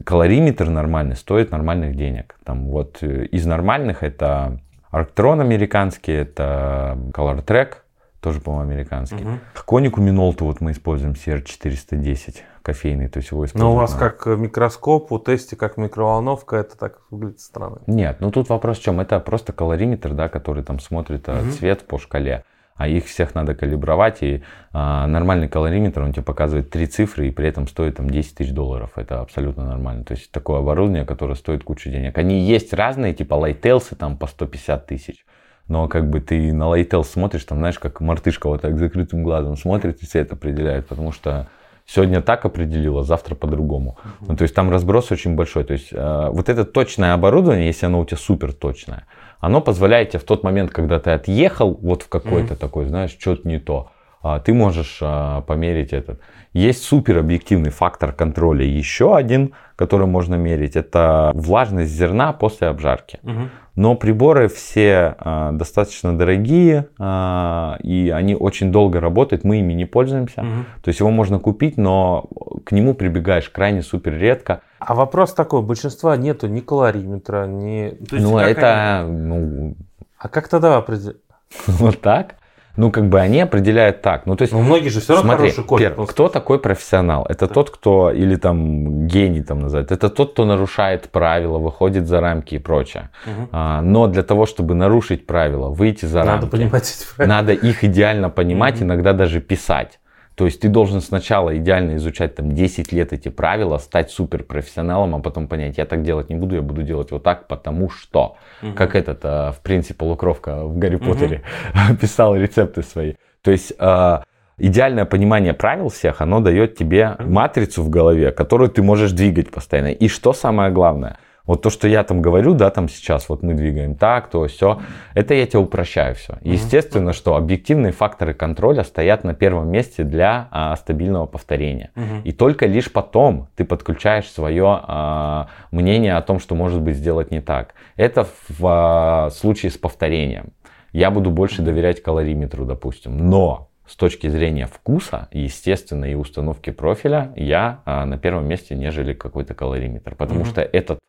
[0.04, 2.36] калориметр нормальный стоит нормальных денег.
[2.44, 4.60] Там вот э, из нормальных это
[4.92, 7.74] Arctron американский, это Color Track,
[8.20, 9.24] тоже, по-моему, американский.
[9.24, 9.64] Угу.
[9.66, 13.70] Конику Минолту вот мы используем CR410 кофейный, то есть его используем.
[13.70, 17.80] Но у вас как микроскоп, у тесте как микроволновка, это так выглядит странно.
[17.86, 19.00] Нет, ну тут вопрос в чем?
[19.00, 21.50] Это просто калориметр, да, который там смотрит угу.
[21.52, 22.44] цвет по шкале
[22.80, 27.30] а их всех надо калибровать, и а, нормальный калориметр, он тебе показывает три цифры, и
[27.30, 31.34] при этом стоит там 10 тысяч долларов, это абсолютно нормально, то есть такое оборудование, которое
[31.34, 32.16] стоит кучу денег.
[32.16, 35.26] Они есть разные, типа Lightels там по 150 тысяч,
[35.68, 39.58] но как бы ты на Lightels смотришь, там знаешь, как мартышка вот так закрытым глазом
[39.58, 41.48] смотрит и цвет определяет, потому что
[41.90, 43.98] сегодня так определила, завтра по-другому.
[44.02, 44.26] Uh-huh.
[44.28, 45.64] Ну, то есть там разброс очень большой.
[45.64, 49.06] То есть э, вот это точное оборудование, если оно у тебя супер точное,
[49.40, 52.58] оно позволяет тебе в тот момент, когда ты отъехал вот в какой-то mm-hmm.
[52.58, 53.90] такой, знаешь, что-то не то,
[54.22, 56.20] а, ты можешь а, померить этот.
[56.52, 63.18] Есть супер объективный фактор контроля еще один, который можно мерить, это влажность зерна после обжарки.
[63.22, 63.48] Угу.
[63.80, 69.86] Но приборы все а, достаточно дорогие, а, и они очень долго работают, мы ими не
[69.86, 70.42] пользуемся.
[70.42, 70.82] Угу.
[70.82, 72.28] То есть его можно купить, но
[72.66, 74.60] к нему прибегаешь крайне супер редко.
[74.80, 77.96] А вопрос такой, большинства нету ни калориметра, ни...
[78.10, 79.00] ну это...
[79.00, 79.16] Они...
[79.16, 79.76] Ну...
[80.18, 81.16] А как тогда определить?
[81.66, 82.34] Вот так?
[82.76, 84.26] Ну, как бы они определяют так.
[84.26, 85.90] Ну, то есть, Но многие же все равно смотри, хороший кофе.
[85.90, 87.26] Пер, кто такой профессионал?
[87.28, 87.54] Это да.
[87.54, 92.56] тот, кто, или там гений там называют, это тот, кто нарушает правила, выходит за рамки
[92.56, 93.10] и прочее.
[93.26, 93.48] Угу.
[93.52, 97.34] А, но для того, чтобы нарушить правила, выйти за надо рамки, понимать эти правила.
[97.34, 98.84] надо их идеально понимать, угу.
[98.84, 99.99] иногда даже писать.
[100.40, 105.18] То есть ты должен сначала идеально изучать там 10 лет эти правила, стать суперпрофессионалом, а
[105.18, 108.36] потом понять, я так делать не буду, я буду делать вот так, потому что.
[108.62, 108.72] Угу.
[108.72, 111.42] Как этот, э, в принципе, полукровка в Гарри Поттере
[111.74, 111.96] угу.
[112.00, 113.16] писал рецепты свои.
[113.42, 114.18] То есть э,
[114.56, 119.92] идеальное понимание правил всех, оно дает тебе матрицу в голове, которую ты можешь двигать постоянно.
[119.92, 121.18] И что самое главное–
[121.50, 124.80] вот то, что я там говорю, да, там сейчас вот мы двигаем так, то все,
[125.14, 126.38] это я тебе упрощаю все.
[126.42, 131.90] Естественно, что объективные факторы контроля стоят на первом месте для а, стабильного повторения.
[131.96, 132.20] Угу.
[132.22, 137.32] И только лишь потом ты подключаешь свое а, мнение о том, что может быть сделать
[137.32, 137.74] не так.
[137.96, 140.52] Это в а, случае с повторением.
[140.92, 143.18] Я буду больше доверять калориметру, допустим.
[143.18, 149.14] Но с точки зрения вкуса, естественно, и установки профиля, я а, на первом месте, нежели
[149.14, 150.14] какой-то калориметр.
[150.14, 150.48] Потому угу.
[150.48, 151.00] что этот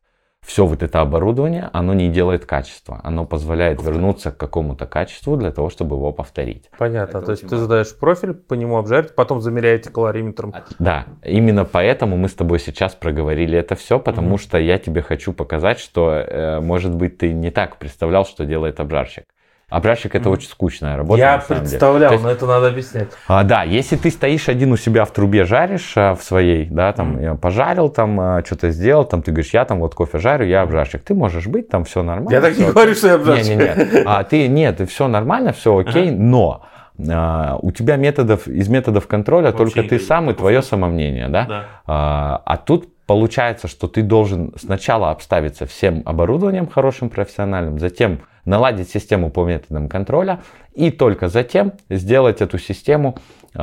[0.45, 2.99] все вот это оборудование, оно не делает качество.
[3.03, 6.69] Оно позволяет вернуться к какому-то качеству для того, чтобы его повторить.
[6.77, 7.19] Понятно.
[7.19, 10.53] Это То есть ты задаешь профиль, по нему обжарить, потом замеряете калориметром.
[10.79, 14.37] Да, именно поэтому мы с тобой сейчас проговорили это все, потому угу.
[14.37, 18.79] что я тебе хочу показать, что, э, может быть, ты не так представлял, что делает
[18.79, 19.25] обжарщик.
[19.71, 20.33] Обжарщик это mm.
[20.33, 21.17] очень скучная работа.
[21.17, 23.07] Я представлял, есть, но это надо объяснять.
[23.29, 26.91] А, да, если ты стоишь один у себя в трубе, жаришь а, в своей, да,
[26.91, 27.37] там mm.
[27.37, 31.03] пожарил, там а, что-то сделал, там ты говоришь, я там вот кофе жарю, я обжарщик.
[31.03, 32.31] Ты можешь быть, там все нормально.
[32.31, 33.55] Я так не говорю, что я обжарщик.
[33.55, 34.03] Нет, нет, нет.
[34.05, 36.17] А ты нет, все нормально, все окей, ага.
[36.17, 36.61] но
[37.09, 41.45] а, у тебя методов из методов контроля Вообще только ты сам и твое самомнение, да?
[41.45, 41.65] да.
[41.87, 48.89] А, а тут получается, что ты должен сначала обставиться всем оборудованием хорошим профессиональным, затем наладить
[48.89, 50.39] систему по методам контроля
[50.73, 53.17] и только затем сделать эту систему
[53.53, 53.57] э,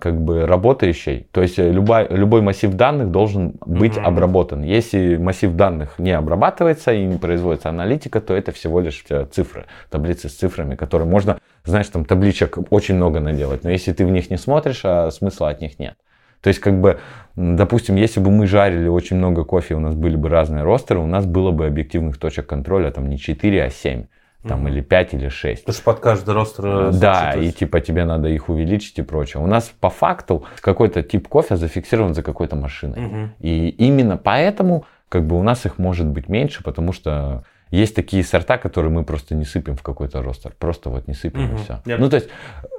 [0.00, 1.28] как бы работающей.
[1.30, 4.02] То есть любой, любой массив данных должен быть mm-hmm.
[4.02, 4.64] обработан.
[4.64, 9.66] Если массив данных не обрабатывается и не производится аналитика, то это всего лишь э, цифры,
[9.90, 13.62] таблицы с цифрами, которые можно, знаешь, там табличек очень много наделать.
[13.62, 15.94] Но если ты в них не смотришь, а смысла от них нет.
[16.40, 17.00] То есть, как бы,
[17.38, 21.06] допустим, если бы мы жарили очень много кофе, у нас были бы разные ростеры, у
[21.06, 24.06] нас было бы объективных точек контроля там не 4, а 7
[24.46, 25.60] там mm или 5 или 6.
[25.62, 26.66] Потому что под каждый ростер...
[26.66, 29.42] Э, да, и типа тебе надо их увеличить и прочее.
[29.42, 32.98] У нас по факту какой-то тип кофе зафиксирован за какой-то машиной.
[32.98, 37.94] mm И именно поэтому как бы у нас их может быть меньше, потому что есть
[37.94, 40.52] такие сорта, которые мы просто не сыпем в какой-то ростер.
[40.58, 41.54] Просто вот не сыпем угу.
[41.54, 41.80] и все.
[41.84, 41.98] Я...
[41.98, 42.28] Ну, то есть,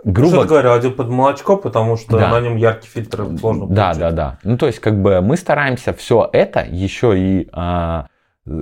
[0.04, 0.32] грубо...
[0.32, 2.30] Что ты говорил, один под молочко, потому что да.
[2.30, 4.02] на нем яркий фильтр сложно Да, получить.
[4.02, 4.40] да, да.
[4.44, 8.08] Ну, то есть, как бы мы стараемся все это еще и а,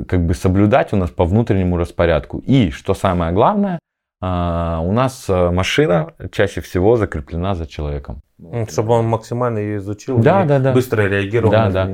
[0.08, 2.40] как бы соблюдать у нас по внутреннему распорядку.
[2.40, 3.80] И, что самое главное,
[4.20, 8.22] а, у нас э, машина чаще всего закреплена за человеком.
[8.70, 10.74] Чтобы он максимально ее изучил да, и да, да.
[10.74, 11.52] быстро реагировал.
[11.52, 11.90] Да, да.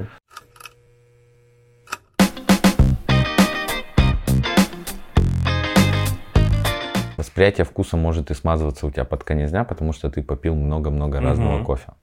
[7.34, 11.20] Восприятие вкуса может и смазываться у тебя под конец дня, потому что ты попил много-много
[11.20, 11.66] разного угу.
[11.66, 11.94] кофе.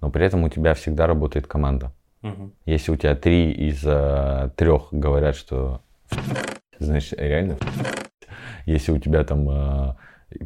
[0.00, 1.92] Но при этом у тебя всегда работает команда.
[2.24, 2.50] Угу.
[2.66, 5.80] Если у тебя три из uh, трех говорят, что
[6.80, 7.56] значит реально
[8.66, 9.94] если у тебя там uh,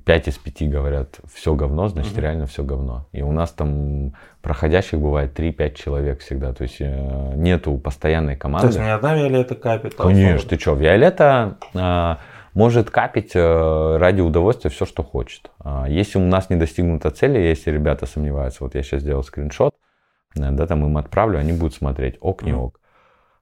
[0.04, 2.20] 5 из 5 говорят все говно, значит угу.
[2.20, 3.06] реально все говно.
[3.12, 6.52] И у нас там проходящих бывает 3-5 человек всегда.
[6.52, 8.68] То есть э, нету постоянной команды.
[8.68, 9.94] То есть не одна Виолетта капит?
[9.96, 12.16] А Конечно, ты что, Виолетта э,
[12.54, 15.50] может капить э, ради удовольствия все, что хочет.
[15.64, 19.74] Э, если у нас не достигнута цели, если ребята сомневаются, вот я сейчас сделал скриншот,
[20.34, 22.80] да, там им отправлю, они будут смотреть, ок, не ок.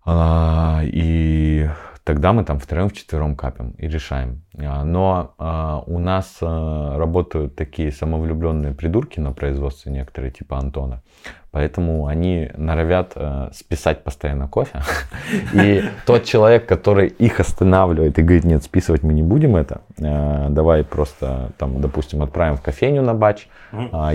[0.04, 1.68] А, и
[2.04, 4.42] тогда мы там втроем, вчетвером капим и решаем.
[4.58, 11.02] А, но а, у нас а, работают такие самовлюбленные придурки на производстве некоторые, типа Антона.
[11.52, 13.14] Поэтому они норовят
[13.52, 14.80] списать постоянно кофе.
[15.52, 20.82] И тот человек, который их останавливает и говорит, нет, списывать мы не будем это, давай
[20.82, 23.48] просто, там, допустим, отправим в кофейню на бач,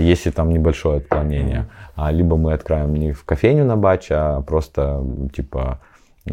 [0.00, 1.68] если там небольшое отклонение.
[2.10, 5.78] Либо мы отправим не в кофейню на бач, а просто, типа,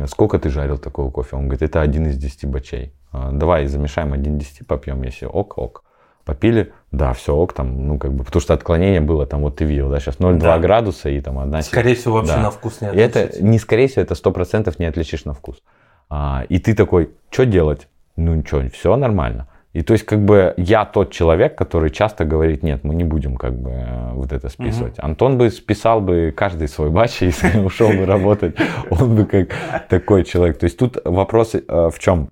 [0.07, 1.35] сколько ты жарил такого кофе?
[1.35, 2.93] Он говорит, это один из десяти бачей.
[3.11, 5.83] «А, давай замешаем один десяти, попьем, если ок, ок
[6.25, 9.65] попили, да, все ок, там, ну, как бы, потому что отклонение было, там, вот ты
[9.65, 10.57] видел, да, сейчас 0,2 да.
[10.57, 11.61] градуса и там одна...
[11.61, 12.41] Скорее всего, вообще да.
[12.41, 13.15] на вкус не отличишь.
[13.15, 15.61] Это, не скорее всего, это сто процентов не отличишь на вкус.
[16.09, 17.87] А, и ты такой, что делать?
[18.15, 19.47] Ну, ничего, все нормально.
[19.75, 23.35] И то есть, как бы, я тот человек, который часто говорит, нет, мы не будем,
[23.35, 24.97] как бы, э, вот это списывать.
[24.97, 25.05] Угу.
[25.05, 28.55] Антон бы списал бы каждый свой батч и ушел бы работать.
[28.89, 29.49] Он бы как
[29.89, 30.59] такой человек.
[30.59, 32.29] То есть, тут вопрос э, в чем?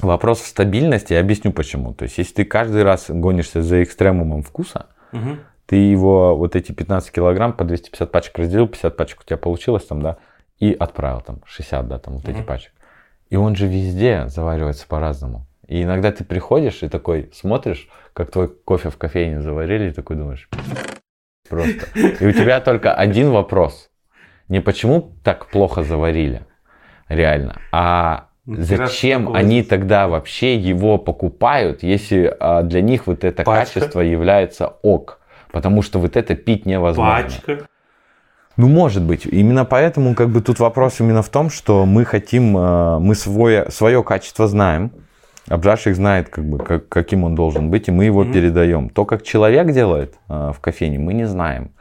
[0.00, 1.94] Вопрос в стабильности, я объясню почему.
[1.94, 4.84] То есть, если ты каждый раз гонишься за экстремумом вкуса,
[5.14, 5.38] угу.
[5.64, 9.86] ты его, вот эти 15 килограмм по 250 пачек разделил, 50 пачек у тебя получилось
[9.86, 10.18] там, да,
[10.60, 12.32] и отправил там 60, да, там вот угу.
[12.32, 12.72] эти пачек.
[13.30, 15.46] И он же везде заваривается по-разному.
[15.68, 20.16] И иногда ты приходишь и такой смотришь, как твой кофе в кофейне заварили, и такой
[20.16, 20.48] думаешь,
[21.48, 21.86] просто.
[22.20, 23.90] И у тебя только один вопрос.
[24.48, 26.46] Не почему так плохо заварили,
[27.08, 33.80] реально, а Зачем они тогда вообще его покупают, если а, для них вот это Пачка.
[33.80, 35.20] качество является ок?
[35.50, 37.24] Потому что вот это пить невозможно.
[37.24, 37.66] Пачка.
[38.56, 39.26] Ну, может быть.
[39.26, 43.68] Именно поэтому как бы тут вопрос именно в том, что мы хотим, а, мы свое,
[43.70, 44.92] свое качество знаем,
[45.48, 48.32] обжарщик знает, как бы, как, каким он должен быть, и мы его mm-hmm.
[48.32, 48.88] передаем.
[48.90, 51.72] То, как человек делает э, в кофейне, мы не знаем.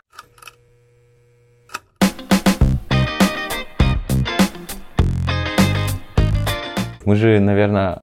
[7.05, 8.01] Мы же, наверное,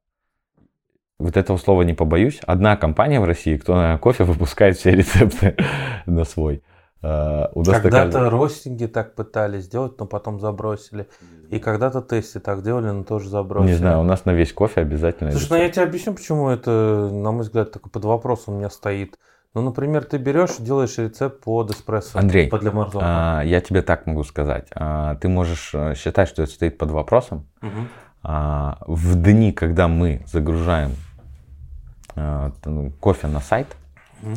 [1.18, 2.40] вот этого слова не побоюсь.
[2.46, 5.57] Одна компания в России, кто на кофе выпускает все рецепты
[6.07, 6.62] на свой.
[7.02, 11.08] Э, Когда-то ростинги так пытались сделать, но потом забросили.
[11.50, 13.72] И когда-то тесты так делали, но тоже забросили.
[13.72, 15.30] Не знаю, у нас на весь кофе обязательно.
[15.32, 18.70] Слушай, ну я тебе объясню, почему это, на мой взгляд, такой под вопросом у меня
[18.70, 19.18] стоит.
[19.54, 22.18] Ну, например, ты берешь и делаешь рецепт под эспрессо.
[22.18, 22.62] Андрей, Под.
[22.94, 24.68] А, я тебе так могу сказать.
[24.74, 27.46] А, ты можешь э, считать, что это стоит под вопросом.
[27.60, 27.88] Мгм.
[28.22, 30.92] А, в дни, когда мы загружаем
[32.16, 32.52] а,
[33.00, 33.66] кофе на сайт,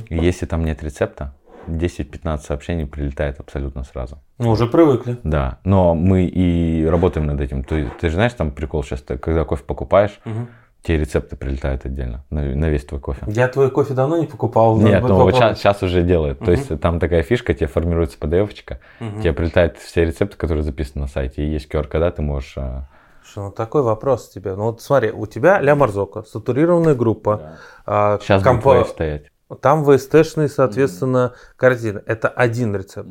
[0.09, 1.33] и если там нет рецепта,
[1.67, 4.19] 10-15 сообщений прилетает абсолютно сразу.
[4.37, 5.17] Ну, уже привыкли.
[5.23, 7.63] Да, но мы и работаем над этим.
[7.63, 10.49] Ты, ты же знаешь, там прикол сейчас, ты, когда кофе покупаешь, Мгм.
[10.83, 13.21] тебе рецепты прилетают отдельно на, на весь твой кофе.
[13.27, 14.77] Я твой кофе давно не покупал.
[14.77, 15.57] Нет, будет ну вот попробовать.
[15.57, 16.39] сейчас, уже делают.
[16.39, 16.51] То Мгм.
[16.53, 19.21] есть там такая фишка, тебе формируется PDF-очка, Мгм.
[19.21, 22.53] тебе прилетают все рецепты, которые записаны на сайте, и есть QR-кода, ты можешь...
[22.57, 22.87] а,
[23.23, 24.53] Слушай, ну такой вопрос тебе.
[24.55, 27.57] Ну вот смотри, у тебя Ля Марзока, сатурированная группа.
[27.85, 29.31] а, Сейчас wave стоять.
[29.61, 32.01] Там VST-шные, соответственно, корзины.
[32.07, 33.09] Это один рецепт.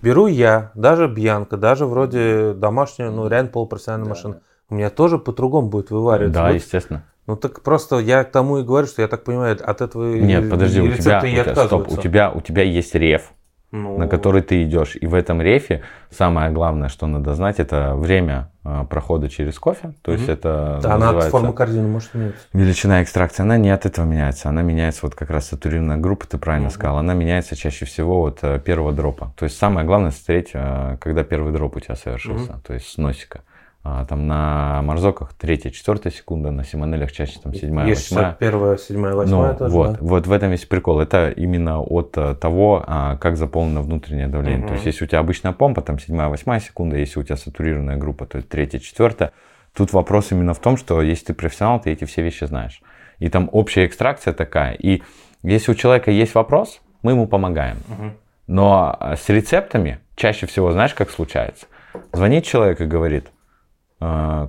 [0.00, 4.40] Беру я, даже Бьянка, даже вроде домашняя, ну реально полупрофессиональная машина.
[4.70, 6.40] У меня тоже по-другому будет вывариваться.
[6.40, 6.54] Да, Вот.
[6.54, 7.04] естественно.
[7.26, 10.20] Ну так просто я к тому и говорю, что я так понимаю, от этого и-
[10.20, 12.00] Нет, подожди, у тебя, рецепты у тебя- стоп, у отказываются.
[12.02, 13.32] тебя, у тебя есть реф,
[13.74, 14.96] Ну, на который ты идешь.
[15.00, 19.94] И в этом рефе самое главное, что надо знать, это время а, прохода через кофе.
[20.02, 20.32] То есть Мгм.
[20.32, 22.38] это Да, она от называется формы корзины может меняться.
[22.52, 23.42] величина экстракции.
[23.42, 24.48] Она не от этого меняется.
[24.48, 26.74] Она меняется вот как раз сатурированная группа, ты правильно Мгм.
[26.74, 26.98] сказал.
[26.98, 29.32] Она меняется чаще всего от э, первого дропа.
[29.36, 32.60] То есть самое главное смотреть, э, когда первый дроп у тебя совершился.
[32.64, 33.40] То есть с носика.
[33.86, 38.36] А, Там на марзоках третья, четвертая секунда, на симонелях чаще там седьмая, Есть восьмая.
[38.40, 39.98] 61, 7, 8 Ну, тоже, вот, да.
[40.00, 41.00] вот в этом весь прикол.
[41.00, 44.60] Это именно от э, того, а, как заполнено внутреннее давление.
[44.60, 44.68] Мгм.
[44.68, 48.24] То есть, если у тебя обычная помпа, там 7-8 секунда, если у тебя сатурированная группа,
[48.24, 49.32] то 3-4.
[49.76, 52.80] Тут вопрос именно в том, что если ты профессионал, ты эти все вещи знаешь.
[53.18, 54.72] И там общая экстракция такая.
[54.72, 55.02] И
[55.42, 57.76] если у человека есть вопрос, мы ему помогаем.
[57.88, 58.12] Мгм.
[58.46, 61.66] Но а, с рецептами чаще всего, знаешь, как случается?
[62.12, 63.33] Звонит человек и говорит, «А,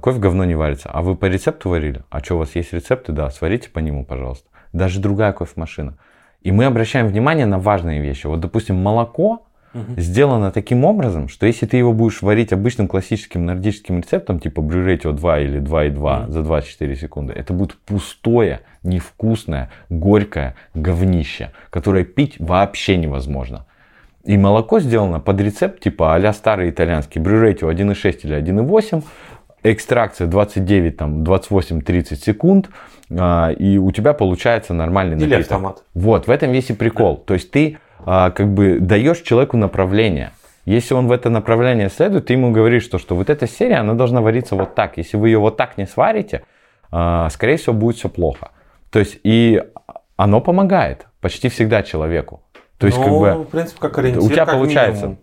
[0.02, 0.90] кофе говно не варится.
[0.92, 2.02] А вы по рецепту варили?
[2.10, 3.12] А что, у вас есть рецепты?
[3.12, 4.48] Да, сварите по нему, пожалуйста.
[4.74, 5.98] Даже другая кофемашина.
[6.42, 8.28] И мы обращаем внимание на важные вещи.
[8.28, 9.46] Вот, допустим, молоко
[9.98, 15.12] сделано таким образом, что если ты его будешь варить обычным классическим нордическим рецептом, типа Брюретио
[15.12, 16.32] 2 или 2,2 Мгм.
[16.32, 23.66] за 24 секунды, это будет пустое, невкусное, горькое говнище, которое пить вообще невозможно.
[24.24, 29.04] И молоко сделано под рецепт типа а старый итальянский Брюретио 1,6 или 1,8,
[29.74, 32.70] экстракция 29, там, 28-30 секунд,
[33.12, 35.42] а, и у тебя получается нормальный Или напиток.
[35.42, 35.84] автомат.
[35.94, 37.18] Вот, в этом весь и прикол.
[37.18, 40.32] То есть ты а, как бы даешь человеку направление.
[40.66, 43.94] Если он в это направление следует, ты ему говоришь, что, что вот эта серия, она
[43.94, 44.98] должна вариться вот так.
[44.98, 46.44] Если вы ее вот так не сварите,
[46.92, 48.52] а, скорее всего, будет все плохо.
[48.90, 49.62] То есть и
[50.16, 52.42] оно помогает почти всегда человеку.
[52.78, 55.18] То есть ну, как бы в принципе, как ориентир, у тебя как получается минимум.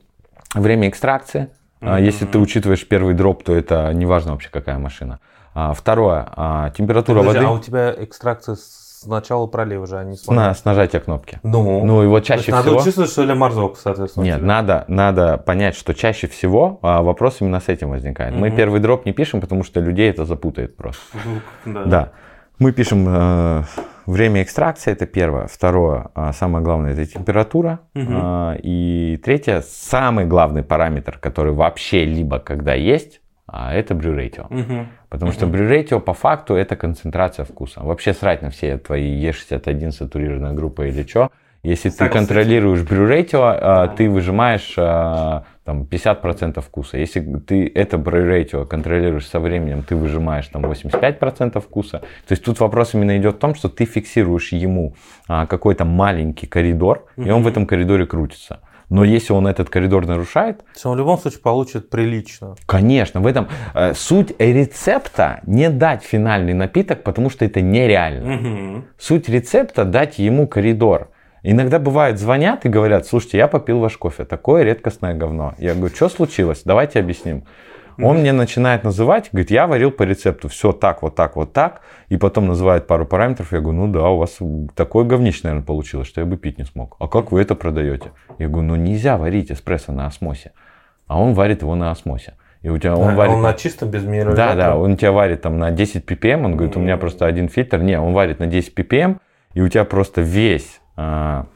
[0.54, 1.48] время экстракции.
[1.82, 1.96] Мгм.
[2.04, 5.18] Если ты учитываешь первый дроп, то это неважно вообще какая машина.
[5.54, 10.04] А, Второе, а, температура Подожди, воды а у тебя экстракция с начала пролива же, а
[10.04, 11.40] не с на- с нажатия кнопки.
[11.42, 12.80] Ну, Ну и вот чаще надо всего...
[12.80, 14.22] учувствовать, что Ля Марзок, соответственно.
[14.24, 18.34] Нет, надо, надо понять, что чаще всего вопрос именно с этим возникает.
[18.34, 18.56] Мы Мгм.
[18.56, 21.00] первый дроп не пишем, потому что людей это запутает просто.
[21.66, 21.84] Да.
[21.84, 22.12] Да.
[22.60, 23.62] Мы пишем э,
[24.06, 25.46] время экстракции, это первое.
[25.46, 27.80] Второе, а, самое главное, это температура.
[27.94, 34.46] А, И третье, самый главный параметр, который вообще либо когда есть, а, это брюрейтио.
[34.50, 34.88] Мгм.
[35.08, 37.80] Потому что брюрейтио по факту это концентрация вкуса.
[37.82, 41.30] Вообще срать на все твои Е61 сатурированная группа или что.
[41.62, 42.18] Если ты Согласен.
[42.26, 44.74] контролируешь брюрейтио, а, ты выжимаешь
[45.64, 46.98] там, 50% вкуса.
[46.98, 51.98] Если ты это брюрейтио контролируешь со временем, ты выжимаешь там 85% вкуса.
[51.98, 54.94] То есть тут вопрос именно идет в том, что ты фиксируешь ему
[55.28, 58.60] а, какой-то маленький коридор, и он в этом коридоре крутится.
[58.92, 62.56] Но если он этот коридор нарушает, То он в любом случае получит прилично.
[62.66, 68.84] Конечно, в этом э, суть рецепта не дать финальный напиток, потому что это нереально.
[68.98, 71.08] Суть рецепта дать ему коридор.
[71.42, 75.54] Иногда бывает, звонят и говорят, слушайте, я попил ваш кофе, такое редкостное говно.
[75.58, 76.62] Я говорю, что случилось?
[76.64, 77.44] Давайте объясним.
[77.98, 81.82] Он мне начинает называть, говорит, я варил по рецепту, все так, вот так, вот так.
[82.08, 83.52] И потом называет пару параметров.
[83.52, 84.38] Я говорю, ну да, у вас
[84.74, 86.96] такое говнище, наверное, получилось, что я бы пить не смог.
[86.98, 88.12] А как вы это продаете?
[88.38, 90.52] Я говорю, ну нельзя варить эспрессо на осмосе.
[91.06, 92.34] А он варит его на осмосе.
[92.62, 93.34] И у тебя он А, варит...
[93.34, 94.56] он на чистом, без минерализатора?
[94.56, 97.48] Да, да, он тебя варит там на 10 ppm, он говорит, у меня просто один
[97.48, 97.78] фильтр.
[97.82, 99.18] Не, он варит на 10 ppm,
[99.54, 101.46] и у тебя просто весь, а,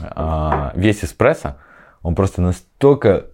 [0.00, 1.56] а, весь эспрессо,
[2.02, 3.26] он просто настолько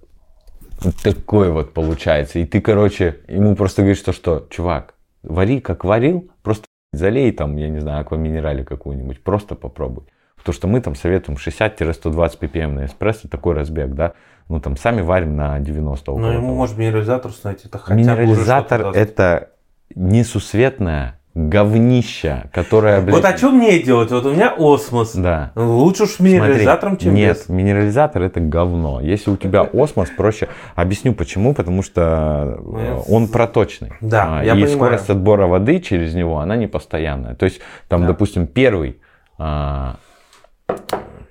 [1.03, 2.38] такой вот получается.
[2.38, 7.57] И ты, короче, ему просто говоришь, что, что, чувак, вари как варил, просто залей там,
[7.57, 10.05] я не знаю, акваминерали какую-нибудь, просто попробуй.
[10.36, 14.12] Потому что мы там советуем 60-120 ppm на эспрессо, такой разбег, да.
[14.49, 16.55] Ну, там сами варим на 90 Ну, ему того.
[16.55, 19.51] может минерализатор установить, это хотя Минерализатор бы это
[19.95, 23.14] несусветное говнище, которое, блядь...
[23.14, 24.11] Вот о чем мне делать?
[24.11, 25.14] Вот у меня осмос.
[25.14, 25.53] Да.
[25.55, 27.49] Лучше уж Смотри, минерализатором, чем Нет, без.
[27.49, 29.01] минерализатор это говно.
[29.01, 30.49] Если у тебя осмос, проще.
[30.74, 31.55] Объясню почему.
[31.55, 33.93] Потому что Ну, э, я- он проточный.
[34.01, 34.68] Да, А, я И понимаю.
[34.74, 37.34] скорость отбора воды через него, она не постоянная.
[37.36, 38.09] То есть, там, Да.
[38.09, 39.01] допустим, первый
[39.39, 39.97] а,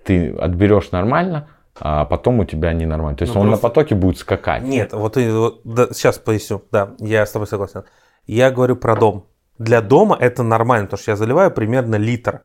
[0.06, 1.50] ты отберешь нормально,
[1.80, 3.18] а потом у тебя ненормально.
[3.18, 4.64] То есть Ну, он просто- на потоке будет скакать.
[4.64, 6.64] Нет, вот, и- вот, да, сейчас поясню.
[6.72, 7.84] Да, я с тобой согласен.
[8.26, 9.26] Я говорю про дом.
[9.60, 12.42] Для дома это нормально, потому что я заливаю примерно литр.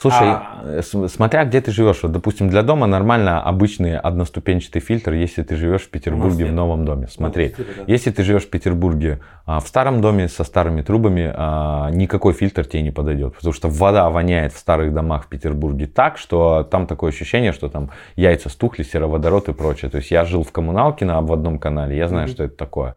[0.00, 2.04] Слушай, А- смотря где ты живешь.
[2.04, 6.84] Вот, допустим, для дома нормально обычный одноступенчатый фильтр, если ты живешь в Петербурге в новом
[6.84, 7.08] доме.
[7.08, 7.82] Смотри, Питере, да.
[7.88, 12.64] если ты живешь в Петербурге а, в старом доме со старыми трубами, а, никакой фильтр
[12.64, 13.34] тебе не подойдет.
[13.34, 17.68] Потому что вода воняет в старых домах в Петербурге так, что там такое ощущение, что
[17.68, 19.90] там яйца стухли, сероводород и прочее.
[19.90, 22.34] То есть я жил в коммуналке на обводном канале, я знаю, Мгм.
[22.34, 22.94] что это такое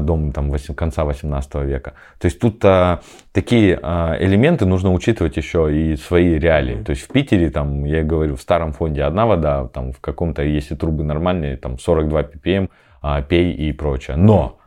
[0.00, 1.94] дом там восем- конца 18 века.
[2.18, 3.00] То есть тут а,
[3.32, 6.82] такие а, элементы нужно учитывать еще и свои реалии.
[6.84, 10.42] То есть в Питере, там, я говорю, в старом фонде одна вода, там в каком-то,
[10.42, 12.68] если трубы нормальные, там 42 ppm,
[13.02, 14.16] а, пей и прочее.
[14.16, 14.58] Но,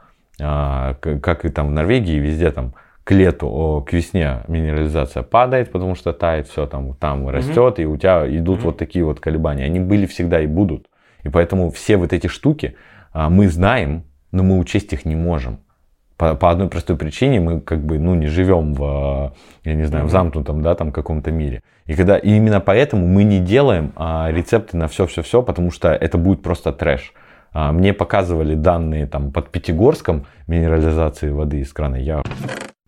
[0.42, 2.74] а, как и там в Норвегии, везде там
[3.06, 7.96] к лету, к весне минерализация падает, потому что тает все там, там растет, и у
[7.98, 8.66] тебя идут Мгм.
[8.66, 9.64] вот такие вот колебания.
[9.64, 10.88] Они были всегда и будут.
[11.24, 12.76] И поэтому все вот эти штуки
[13.14, 14.04] а, мы знаем,
[14.36, 15.60] но мы учесть их не можем.
[16.18, 19.34] По, по одной простой причине мы как бы ну, не живем в,
[19.64, 21.62] я не знаю, в замкнутом да, там, каком-то мире.
[21.86, 26.18] И, когда, и именно поэтому мы не делаем а, рецепты на все-все-все, потому что это
[26.18, 27.14] будет просто трэш.
[27.52, 31.96] А, мне показывали данные там, под Пятигорском минерализации воды из крана.
[31.96, 32.22] Я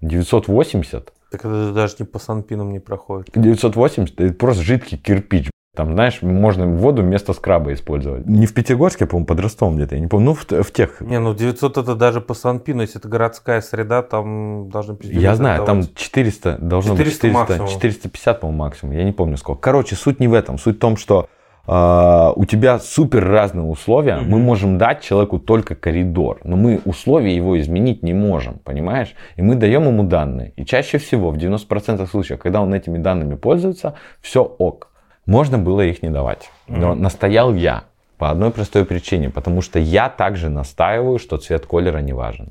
[0.02, 3.30] 980 Так это даже не по санпинам не проходит.
[3.34, 5.50] 980 это просто жидкий кирпич.
[5.78, 8.26] Там, знаешь, можно воду вместо скраба использовать.
[8.26, 10.26] Не в Пятигорске, по-моему, под Ростовом где-то, я не помню.
[10.26, 11.00] Ну, в, в тех.
[11.02, 15.66] Не, ну 900 это даже по санпину, если это городская среда, там должны Я знаю,
[15.66, 17.70] там 400, должно 400 быть 400, максимум.
[17.70, 18.96] 450, по-моему, максимум.
[18.96, 19.62] Я не помню сколько.
[19.62, 20.58] Короче, суть не в этом.
[20.58, 21.30] Суть в том, что
[21.68, 24.16] а, у тебя супер разные условия.
[24.16, 24.32] Мгм.
[24.32, 29.14] Мы можем дать человеку только коридор, но мы условия его изменить не можем, понимаешь?
[29.36, 30.54] И мы даем ему данные.
[30.56, 34.90] И чаще всего, в 90% случаев, когда он этими данными пользуется, все ок.
[35.28, 36.50] Можно было их не давать.
[36.68, 37.84] Но настоял я.
[38.18, 42.50] По одной простой причине, потому что я также настаиваю, что цвет колера не важен.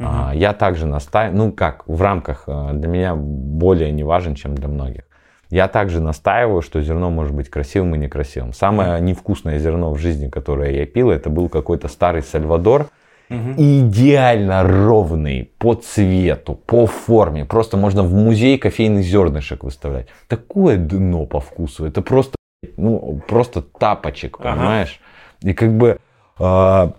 [0.00, 4.56] А, Я также настаиваю, ну как, в рамках э, для меня более не важен, чем
[4.56, 5.04] для многих.
[5.50, 8.52] Я также настаиваю, что зерно может быть красивым и некрасивым.
[8.52, 12.88] Самое невкусное зерно в жизни, которое я пил, это был какой-то старый Сальвадор,
[13.30, 17.44] идеально ровный по цвету, по форме.
[17.44, 20.08] Просто можно в музей кофейный зернышек выставлять.
[20.28, 21.86] Такое дно по вкусу.
[21.86, 22.36] Это просто,
[22.76, 24.52] ну, просто тапочек, Ага.
[24.52, 25.00] понимаешь?
[25.42, 25.98] И как бы
[26.38, 26.92] а,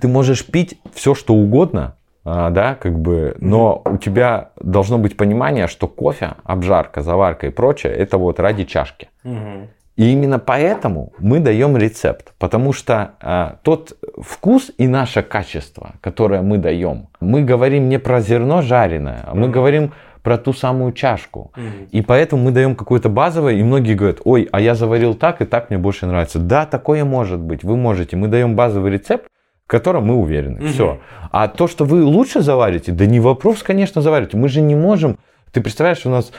[0.00, 5.16] ты можешь пить все, что угодно, а, да, как бы, но у тебя должно быть
[5.16, 9.08] понимание, что кофе, обжарка, заварка и прочее, это вот ради чашки.
[9.22, 9.68] Мгм.
[9.96, 16.42] И именно поэтому мы даем рецепт, потому что а, тот вкус и наше качество, которое
[16.42, 19.92] мы даем, мы говорим не про зерно жареное, а мы говорим
[20.22, 21.52] про ту самую чашку.
[21.56, 21.88] Мгм.
[21.92, 25.46] И поэтому мы даем какое-то базовое, и многие говорят, ой, а я заварил так, и
[25.46, 26.40] так мне больше нравится.
[26.40, 28.16] Да, такое может быть, вы можете.
[28.16, 29.28] Мы даем базовый рецепт,
[29.64, 30.58] в котором мы уверены.
[30.58, 30.68] Мгм.
[30.68, 30.98] Все.
[31.30, 34.36] А то, что вы лучше заварите, да не вопрос, конечно, заварите.
[34.36, 35.16] Мы же не можем...
[35.52, 36.32] Ты представляешь, у нас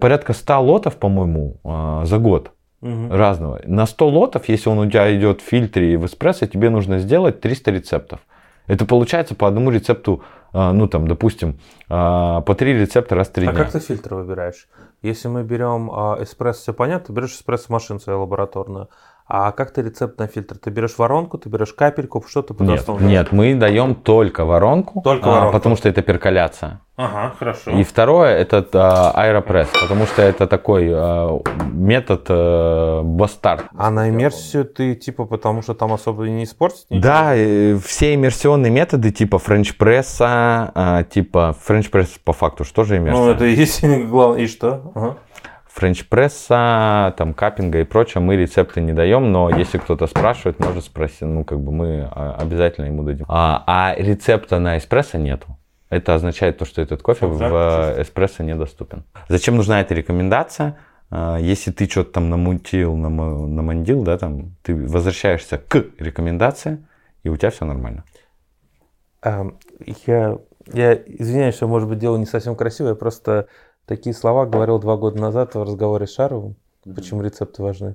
[0.00, 2.53] порядка 100 лотов, по-моему, а, за год
[2.84, 3.10] Мгм.
[3.12, 3.60] разного.
[3.64, 6.98] На 100 лотов, если он у тебя идет в фильтре и в эспрессо, тебе нужно
[6.98, 8.20] сделать 300 рецептов.
[8.66, 10.22] Это получается по одному рецепту,
[10.52, 11.58] а, ну там, допустим,
[11.88, 13.62] а, по 3 рецепта раз в 3 А дня.
[13.64, 14.68] как ты фильтр выбираешь?
[15.02, 18.88] Если мы берем а, эспрессо, все понятно, ты берешь эспрессо-машину свою лабораторную.
[19.26, 20.58] А как ты рецепт на фильтр?
[20.58, 25.00] Ты берешь воронку, ты берешь капельку, что ты под Нет, нет, мы даем только воронку,
[25.02, 25.52] Только а, воронку.
[25.54, 26.80] потому что это перколяция.
[26.96, 27.70] Ага, хорошо.
[27.70, 31.40] И второе это а, аэропресс, потому что это такой а,
[31.72, 33.64] метод а, бастард.
[33.74, 37.02] А на иммерсию ты типа потому что там особо не испортить ничего?
[37.02, 43.18] Да, э, все иммерсионные методы типа френч-пресса, а, типа френч-пресс по факту, что же иммерсия?
[43.18, 44.42] Ну, это и есть главное.
[44.42, 44.92] И что?
[44.94, 45.16] Ага.
[45.74, 51.22] Френч-пресса, там каппинга и прочее мы рецепты не даем, но если кто-то спрашивает, может спросить,
[51.22, 53.26] ну как бы мы а, обязательно ему дадим.
[53.28, 55.58] А, а рецепта на эспрессо нету.
[55.90, 59.04] Это означает то, что этот кофе в эспрессо недоступен.
[59.28, 60.78] Зачем нужна эта рекомендация?
[61.10, 66.86] А, Если ты что-то там намутил, намандил, да, там, ты возвращаешься к рекомендации,
[67.24, 68.04] и у тебя все нормально.
[69.22, 69.58] Эм,
[70.06, 70.38] Я,
[70.72, 73.48] я извиняюсь, что, может быть, дело не совсем красивое, я просто
[73.86, 76.56] такие слова говорил два года назад в разговоре с Шаровым.
[76.94, 77.94] почему рецепты важны.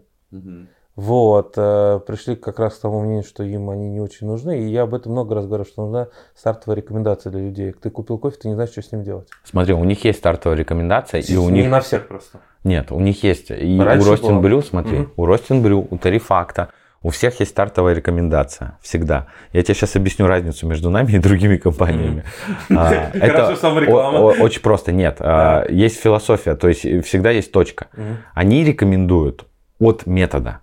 [0.96, 4.60] Вот, э, пришли как раз к тому мнению, что им они не очень нужны.
[4.60, 7.72] И я об этом много раз говорю, что нужна стартовая рекомендация для людей.
[7.72, 9.30] Ты купил кофе, ты не знаешь, что с ним делать.
[9.46, 11.72] Смотри, у них есть стартовая рекомендация, и у не них...
[11.72, 12.40] на всех просто.
[12.66, 13.50] Нет, у них есть.
[13.50, 14.42] И Раньше у Ростин.
[14.42, 15.12] Брю, смотри, Мгм.
[15.16, 18.78] у Ростин Брю, у Тарифакта, у всех есть стартовая рекомендация.
[18.82, 19.28] Всегда.
[19.54, 22.24] Я тебе сейчас объясню разницу между нами и другими компаниями.
[22.70, 24.20] А, Хорошо, самореклама.
[24.20, 24.92] о- о- очень просто.
[24.92, 25.18] Нет.
[25.20, 27.88] а, Есть философия, то есть э, всегда есть точка.
[28.34, 29.46] Они рекомендуют
[29.80, 30.60] от метода.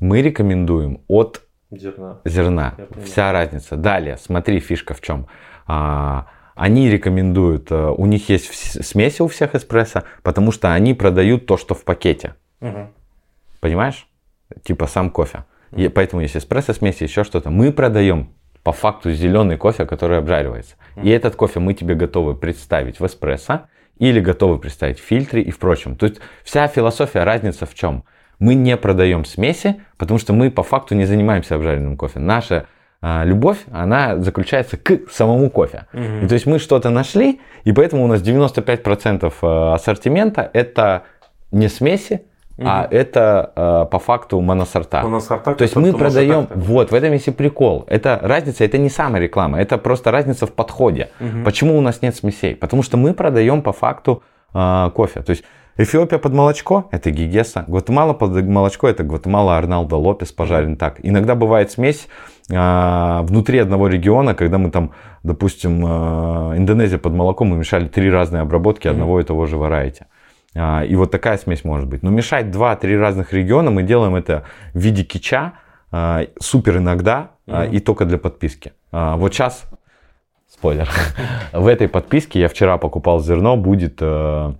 [0.00, 2.20] Мы рекомендуем от Зерна.
[2.24, 2.74] зерна.
[3.04, 3.76] Вся разница.
[3.76, 5.26] Далее, смотри, фишка в чем.
[5.66, 11.46] А, они рекомендуют, э, у них есть смеси у всех эспрессо, потому что они продают
[11.46, 12.34] то, что в пакете.
[13.60, 14.07] Понимаешь?
[14.62, 15.44] Типа сам кофе.
[15.76, 17.50] И поэтому есть эспрессо смеси, еще что-то.
[17.50, 18.30] Мы продаем
[18.62, 20.76] по факту зеленый кофе, который обжаривается.
[21.02, 23.62] И этот кофе мы тебе готовы представить в эспрессо
[23.98, 25.96] или готовы представить в фильтре и в прочем.
[25.96, 28.04] То есть вся философия, разница в чем?
[28.38, 32.20] Мы не продаем смеси, потому что мы по факту не занимаемся обжаренным кофе.
[32.20, 32.66] Наша
[33.00, 35.86] а, любовь, она заключается к самому кофе.
[35.92, 36.24] Мгм.
[36.24, 41.04] И то есть мы что-то нашли, и поэтому у нас 95% э, ассортимента это
[41.50, 42.22] не смеси,
[42.58, 45.02] а это э, по факту моносорта.
[45.04, 47.84] У нас сорта, То есть мы продаем, вот, в этом есть и прикол.
[47.86, 51.10] Это разница, это не самая реклама, это просто разница в подходе.
[51.44, 52.54] Почему у нас нет смесей?
[52.54, 54.22] Потому что мы продаем по факту
[54.54, 55.22] э, кофе.
[55.22, 55.44] То есть
[55.80, 57.64] Эфиопия под молочко– это Гигеса.
[57.68, 60.96] Гватемала под молочко– это Гватемала Арналдо Лопес пожарен так.
[61.04, 62.08] Иногда бывает смесь
[62.50, 64.90] э, внутри одного региона, когда мы там,
[65.22, 70.02] допустим, э, Индонезия под молоком, мы мешали три разные обработки одного и того же варайти.
[70.58, 72.02] А, И вот такая смесь может быть.
[72.02, 74.44] Но мешать 2-3 разных региона мы делаем это
[74.74, 75.54] в виде кича,
[75.90, 78.72] а, супер иногда а, и только для подписки.
[78.90, 79.64] Вот сейчас,
[80.48, 80.88] спойлер,
[81.52, 84.52] в этой подписке я вчера покупал зерно, будет э,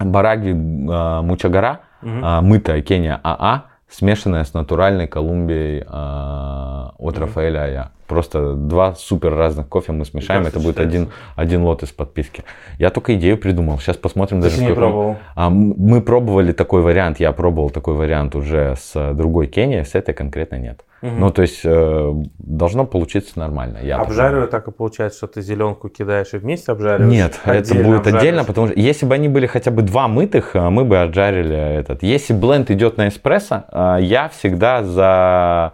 [0.00, 7.92] бараги Мучагара, а, мытая Кения АА, смешанная с натуральной Колумбией от Рафаэля Ая.
[8.12, 12.44] Просто два супер разных кофе мы смешаем, это будет один, один лот из подписки.
[12.78, 15.16] Я только идею придумал, сейчас посмотрим Ты даже не пробовал.
[15.34, 19.94] а, мы пробовали такой вариант, я пробовал такой вариант уже с э, другой Кенией, с
[19.94, 20.84] этой конкретно нет.
[21.00, 21.20] Мгм.
[21.20, 23.78] Ну, то есть э, должно получиться нормально.
[23.82, 27.10] Я так Обжаривая так и получается, что ты зеленку кидаешь и вместе обжариваешь?
[27.10, 28.06] нет, это будет обжариваешь?
[28.06, 31.56] отдельно, потому что если бы они были хотя бы два мытых, а, мы бы отжарили
[31.56, 32.02] этот.
[32.02, 35.72] Если бленд идет на эспрессо, а, я всегда за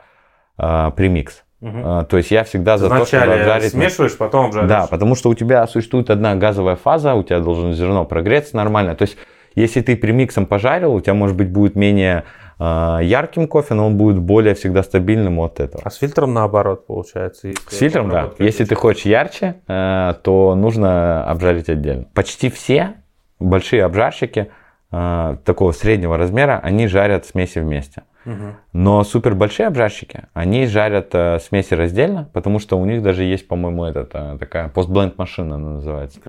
[0.57, 1.45] а, премикс.
[1.61, 3.73] А, То есть я всегда за то, чтобы обжарить.
[3.73, 4.69] смешиваешь, потом обжариваешь.
[4.69, 8.95] Да, потому что у тебя существует одна газовая фаза, у тебя должно зерно прогреться нормально.
[8.95, 9.17] То есть
[9.55, 12.25] если ты премиксом пожарил, у тебя может быть будет менее
[12.61, 15.83] а, ярким кофе, но он будет более всегда стабильным от этого.
[15.85, 17.51] А с фильтром наоборот получается.
[17.69, 18.31] С фильтром, да.
[18.39, 22.07] Если ты хочешь ярче, э, то нужно обжарить отдельно.
[22.15, 22.95] Почти все
[23.41, 24.51] большие обжарщики
[24.93, 28.03] э, такого среднего размера, они жарят смеси вместе.
[28.73, 33.49] Но супер большие обжарщики, они жарят э, смеси раздельно, потому что у них даже есть,
[33.49, 36.21] по-моему, этот, э, такая постбленд машина она называется.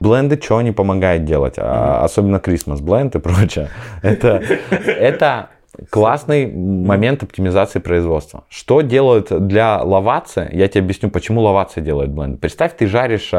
[0.00, 3.68] Бленды что они помогают делать, а, особенно Christmas бленд и прочее.
[4.02, 5.50] Это, это
[5.90, 8.44] классный момент оптимизации производства.
[8.48, 10.48] Что делают для лавацы?
[10.52, 12.40] Я тебе объясню, почему лаваца делает бленд.
[12.40, 13.30] Представь, ты жаришь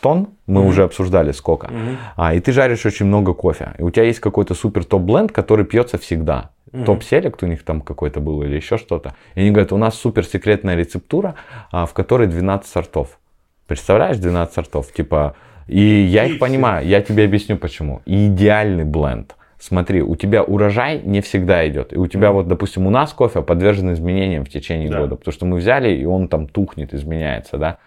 [0.00, 1.96] тон, мы уже обсуждали сколько, Мгм.
[2.16, 3.72] а, и ты жаришь очень много кофе.
[3.78, 6.50] И у тебя есть какой-то супер топ бленд, который пьется всегда.
[6.84, 9.14] Топ селект у них там какой-то был или еще что-то.
[9.34, 11.34] И они говорят, у нас супер секретная рецептура,
[11.72, 13.18] а, в которой 12 сортов.
[13.66, 14.92] Представляешь, 12 сортов?
[14.92, 15.34] Типа,
[15.68, 18.02] и я их понимаю, я тебе объясню почему.
[18.04, 19.34] И идеальный бленд.
[19.58, 21.94] Смотри, у тебя урожай не всегда идет.
[21.94, 25.00] И у тебя вот, допустим, у нас кофе подвержен изменениям в течение Да.
[25.00, 25.16] года.
[25.16, 27.78] Потому что мы взяли, и он там тухнет, изменяется, да.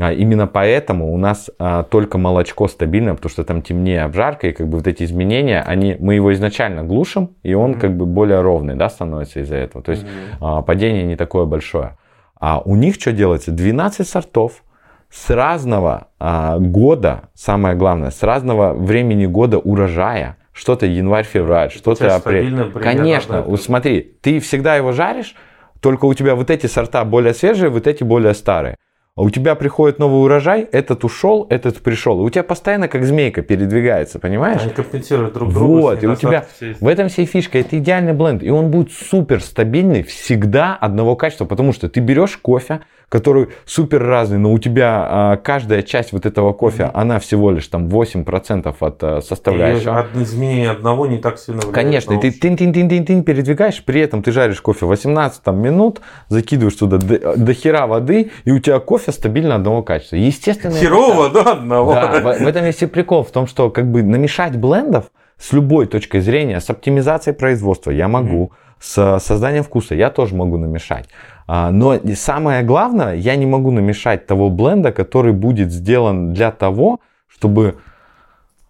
[0.00, 4.52] А Именно поэтому у нас а, только молочко стабильное, потому что там темнее обжарка, и
[4.52, 8.40] как бы вот эти изменения, они, мы его изначально глушим, и он как бы более
[8.40, 9.84] ровный, да, становится из-за этого.
[9.84, 10.06] То есть
[10.40, 11.98] а, падение не такое большое.
[12.40, 13.52] А у них что делается?
[13.52, 14.64] 12 сортов
[15.10, 20.38] с разного а, года, самое главное, с разного времени года урожая.
[20.52, 22.50] Что-то январь-февраль, что-то апрель.
[22.50, 23.56] стабильно Конечно, же.
[23.56, 25.34] смотри, ты всегда его жаришь,
[25.80, 28.76] только у тебя вот эти сорта более свежие, вот эти более старые.
[29.16, 32.20] А у тебя приходит новый урожай, этот ушел, этот пришел.
[32.20, 34.62] И у тебя постоянно как змейка передвигается, понимаешь?
[34.62, 35.80] Они компенсируют друг друга.
[35.80, 36.46] Вот, и у тебя
[36.78, 41.16] в этом вся и фишка, это идеальный бленд, и он будет супер стабильный, всегда одного
[41.16, 46.12] качества, потому что ты берешь кофе, который супер разный, но у тебя а, каждая часть
[46.12, 50.06] вот этого кофе, она всего лишь там 8% от а, И составляющего.
[50.14, 54.30] од- изменение одного не так сильно влияет Конечно, и ты тын-тын-тын-тын передвигаешь, при этом ты
[54.30, 58.99] жаришь кофе 18 там, минут, закидываешь туда до, до хера воды, и у тебя кофе
[59.00, 60.16] кофе стабильно одного качества.
[60.16, 60.74] Естественно.
[60.74, 61.94] Херово, да, одного.
[61.94, 65.52] Да, в, в этом есть и прикол в том, что как бы намешать блендов с
[65.52, 69.18] любой точки зрения, с оптимизацией производства я могу, mm-hmm.
[69.18, 71.08] с созданием вкуса я тоже могу намешать.
[71.46, 77.00] А, но самое главное, я не могу намешать того бленда, который будет сделан для того,
[77.28, 77.76] чтобы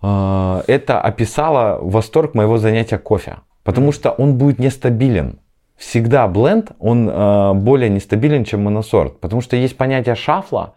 [0.00, 3.36] а, это описало восторг моего занятия кофе.
[3.64, 5.39] Потому что он будет нестабилен.
[5.80, 9.18] Всегда бленд, он э, более нестабилен, чем моносорт.
[9.18, 10.74] Потому что есть понятие шафла,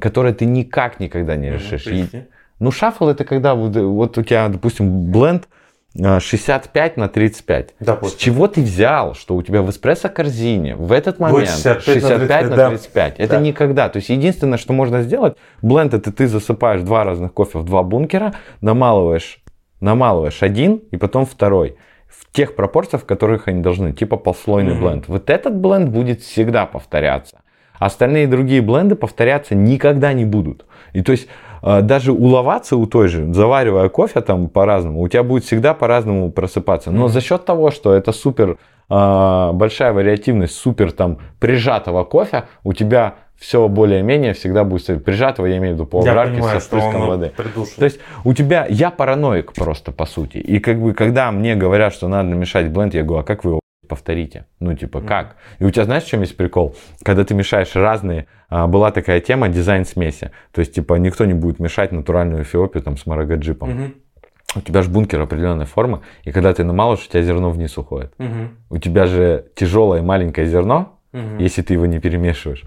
[0.00, 1.88] которое ты никак никогда не решишь.
[1.88, 2.06] И,
[2.60, 5.48] ну, шафл это когда вот, вот у тебя, допустим, бленд
[5.96, 7.74] 65 на 35.
[7.80, 8.16] Допустим.
[8.16, 12.28] С чего ты взял, что у тебя в эспрессо-корзине в этот момент 65, 65 на
[12.28, 12.50] 35?
[12.50, 13.16] На 35.
[13.16, 13.24] Да.
[13.24, 13.40] Это да.
[13.40, 13.88] никогда.
[13.88, 17.82] То есть единственное, что можно сделать, бленд это ты засыпаешь два разных кофе в два
[17.82, 19.42] бункера, намалываешь,
[19.80, 21.76] намалываешь один и потом второй
[22.08, 24.80] в тех пропорциях, в которых они должны, типа послойный mm-hmm.
[24.80, 25.08] бленд.
[25.08, 27.40] Вот этот бленд будет всегда повторяться.
[27.78, 30.64] Остальные другие бленды повторяться никогда не будут.
[30.92, 31.28] И то есть
[31.62, 36.30] э, даже уловаться у той же, заваривая кофе там по-разному, у тебя будет всегда по-разному
[36.32, 36.90] просыпаться.
[36.90, 37.10] Но mm-hmm.
[37.10, 38.58] за счет того, что это супер
[38.90, 45.04] э, большая вариативность супер там прижатого кофе, у тебя все более-менее всегда будет стоять.
[45.04, 47.32] Прижатого, я имею в виду по обратке со впрыском воды.
[47.36, 47.76] Придушит.
[47.76, 50.38] То есть у тебя, я параноик просто по сути.
[50.38, 53.52] И как бы, когда мне говорят, что надо намешать бленд, я говорю, а как вы
[53.52, 54.46] его повторите?
[54.58, 55.36] Ну, типа, как?
[55.60, 56.74] И у тебя, знаешь, в чем есть прикол?
[57.02, 60.32] Когда ты мешаешь разные, а, была такая тема дизайн смеси.
[60.52, 63.70] То есть, типа, никто не будет мешать натуральную эфиопию там с марагаджипом.
[63.70, 63.92] Угу.
[64.56, 68.12] У тебя же бункер определенной формы, и когда ты намалываешь, у тебя зерно вниз уходит.
[68.18, 68.26] Угу.
[68.70, 71.38] У тебя же тяжелое маленькое зерно, угу.
[71.38, 72.64] если ты его не перемешиваешь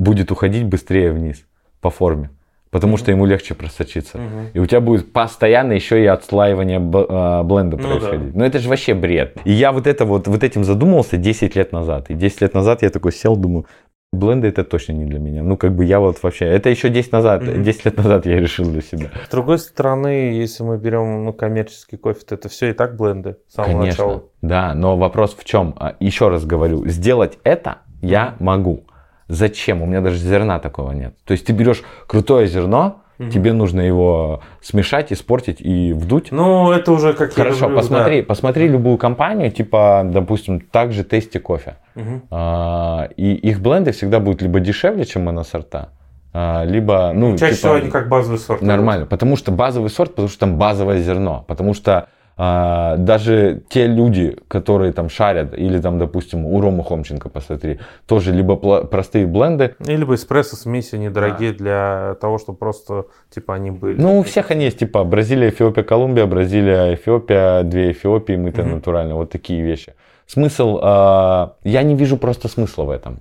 [0.00, 1.44] будет уходить быстрее вниз
[1.80, 2.30] по форме.
[2.70, 2.98] Потому mm-hmm.
[2.98, 4.16] что ему легче просочиться.
[4.16, 4.50] Mm-hmm.
[4.54, 8.32] И у тебя будет постоянно еще и отслаивание а, бленда ну, происходить.
[8.32, 8.38] Да.
[8.38, 9.36] Но это же вообще бред.
[9.44, 12.10] И я вот, это вот, вот этим задумался 10 лет назад.
[12.10, 13.66] И 10 лет назад я такой сел, думаю,
[14.12, 15.42] бленды это точно не для меня.
[15.42, 16.46] Ну, как бы я вот вообще...
[16.46, 17.62] Это еще 10, назад, mm-hmm.
[17.62, 19.10] 10 лет назад я решил для себя.
[19.26, 23.36] С другой стороны, если мы берем ну, коммерческий кофе, то это все и так бленды
[23.48, 24.22] с самого Конечно, начала.
[24.42, 25.74] Да, но вопрос в чем?
[25.76, 28.84] А, еще раз говорю, сделать это я могу.
[29.30, 29.80] Зачем?
[29.80, 31.14] У меня даже зерна такого нет.
[31.24, 33.30] То есть ты берешь крутое зерно, угу.
[33.30, 36.32] тебе нужно его смешать, испортить и вдуть.
[36.32, 38.26] Ну, это уже как Хорошо, люблю, посмотри, да.
[38.26, 41.76] посмотри любую компанию, типа, допустим, также тесте кофе.
[41.94, 42.22] Угу.
[42.32, 45.90] А, и их бленды всегда будут либо дешевле, чем моносорта,
[46.32, 48.62] а, либо, ну, Чаще типа, всего они как базовый сорт.
[48.62, 52.08] Нормально, потому что базовый сорт, потому что там базовое зерно, потому что
[52.42, 58.32] а, даже те люди, которые там шарят, или там, допустим, у Рома Хомченко, посмотри, тоже
[58.32, 59.74] либо простые бленды.
[59.86, 61.58] И либо эспрессо смеси недорогие да.
[61.58, 64.00] для того, чтобы просто, типа, они были.
[64.00, 68.74] Ну, у всех они есть, типа, Бразилия, Эфиопия, Колумбия, Бразилия, Эфиопия, две Эфиопии, мы-то mm
[68.74, 69.92] натурально, вот такие вещи.
[70.26, 73.20] Смысл, э, я не вижу просто смысла в этом.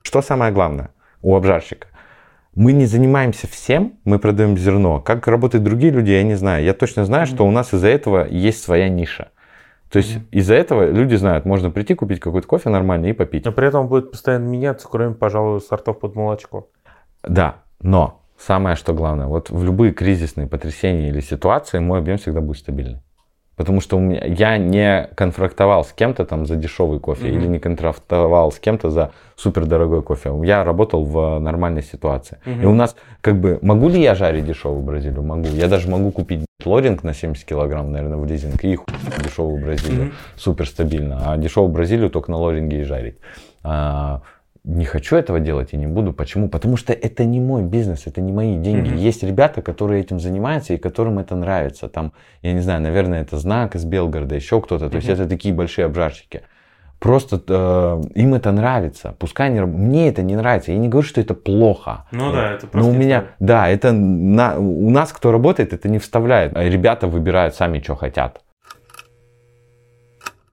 [0.00, 0.88] Что самое главное
[1.20, 1.88] у обжарщика?
[2.54, 5.00] Мы не занимаемся всем, мы продаем зерно.
[5.00, 6.64] Как работают другие люди, я не знаю.
[6.64, 7.34] Я точно знаю, mm-hmm.
[7.34, 9.30] что у нас из-за этого есть своя ниша.
[9.90, 10.30] То есть mm-hmm.
[10.32, 13.44] из-за этого люди знают, можно прийти купить какой-то кофе нормальный и попить.
[13.44, 16.68] Но при этом будет постоянно меняться, кроме, пожалуй, сортов под молочко.
[17.22, 22.40] Да, но самое что главное, вот в любые кризисные потрясения или ситуации мой объем всегда
[22.40, 23.00] будет стабильный.
[23.60, 27.36] Потому что у меня, я не конфрактовал с кем-то там за дешевый кофе mm-hmm.
[27.36, 30.32] или не контрактовал с кем-то за супер дорогой кофе.
[30.44, 32.38] Я работал в нормальной ситуации.
[32.46, 32.62] Mm-hmm.
[32.62, 35.22] И у нас, как бы, могу ли я жарить дешевую Бразилию?
[35.22, 35.46] Могу.
[35.48, 38.78] Я даже могу купить лоринг на 70 килограмм, наверное, в лизинг и
[39.22, 40.06] дешевую Бразилию.
[40.06, 40.36] Mm-hmm.
[40.36, 41.20] Супер стабильно.
[41.26, 43.18] А дешевую Бразилию только на лоринге и жарить.
[44.64, 46.12] А, не хочу этого делать и не буду.
[46.12, 46.48] Почему?
[46.48, 48.90] Потому что это не мой бизнес, это не мои деньги.
[48.90, 48.98] Mm-hmm.
[48.98, 51.88] Есть ребята, которые этим занимаются и которым это нравится.
[51.88, 54.86] Там, я не знаю, наверное, это знак из Белгорода, еще кто-то.
[54.86, 54.90] Mm-hmm.
[54.90, 56.42] То есть это такие большие обжарщики.
[56.98, 59.14] Просто э, им это нравится.
[59.18, 59.60] Пускай они...
[59.60, 60.72] Мне это не нравится.
[60.72, 62.04] Я не говорю, что это плохо.
[62.12, 62.90] Ну да, это просто...
[62.90, 63.24] Но у меня...
[63.38, 64.58] Да, это на...
[64.58, 66.52] у нас, кто работает, это не вставляет.
[66.54, 68.42] Ребята выбирают сами, что хотят.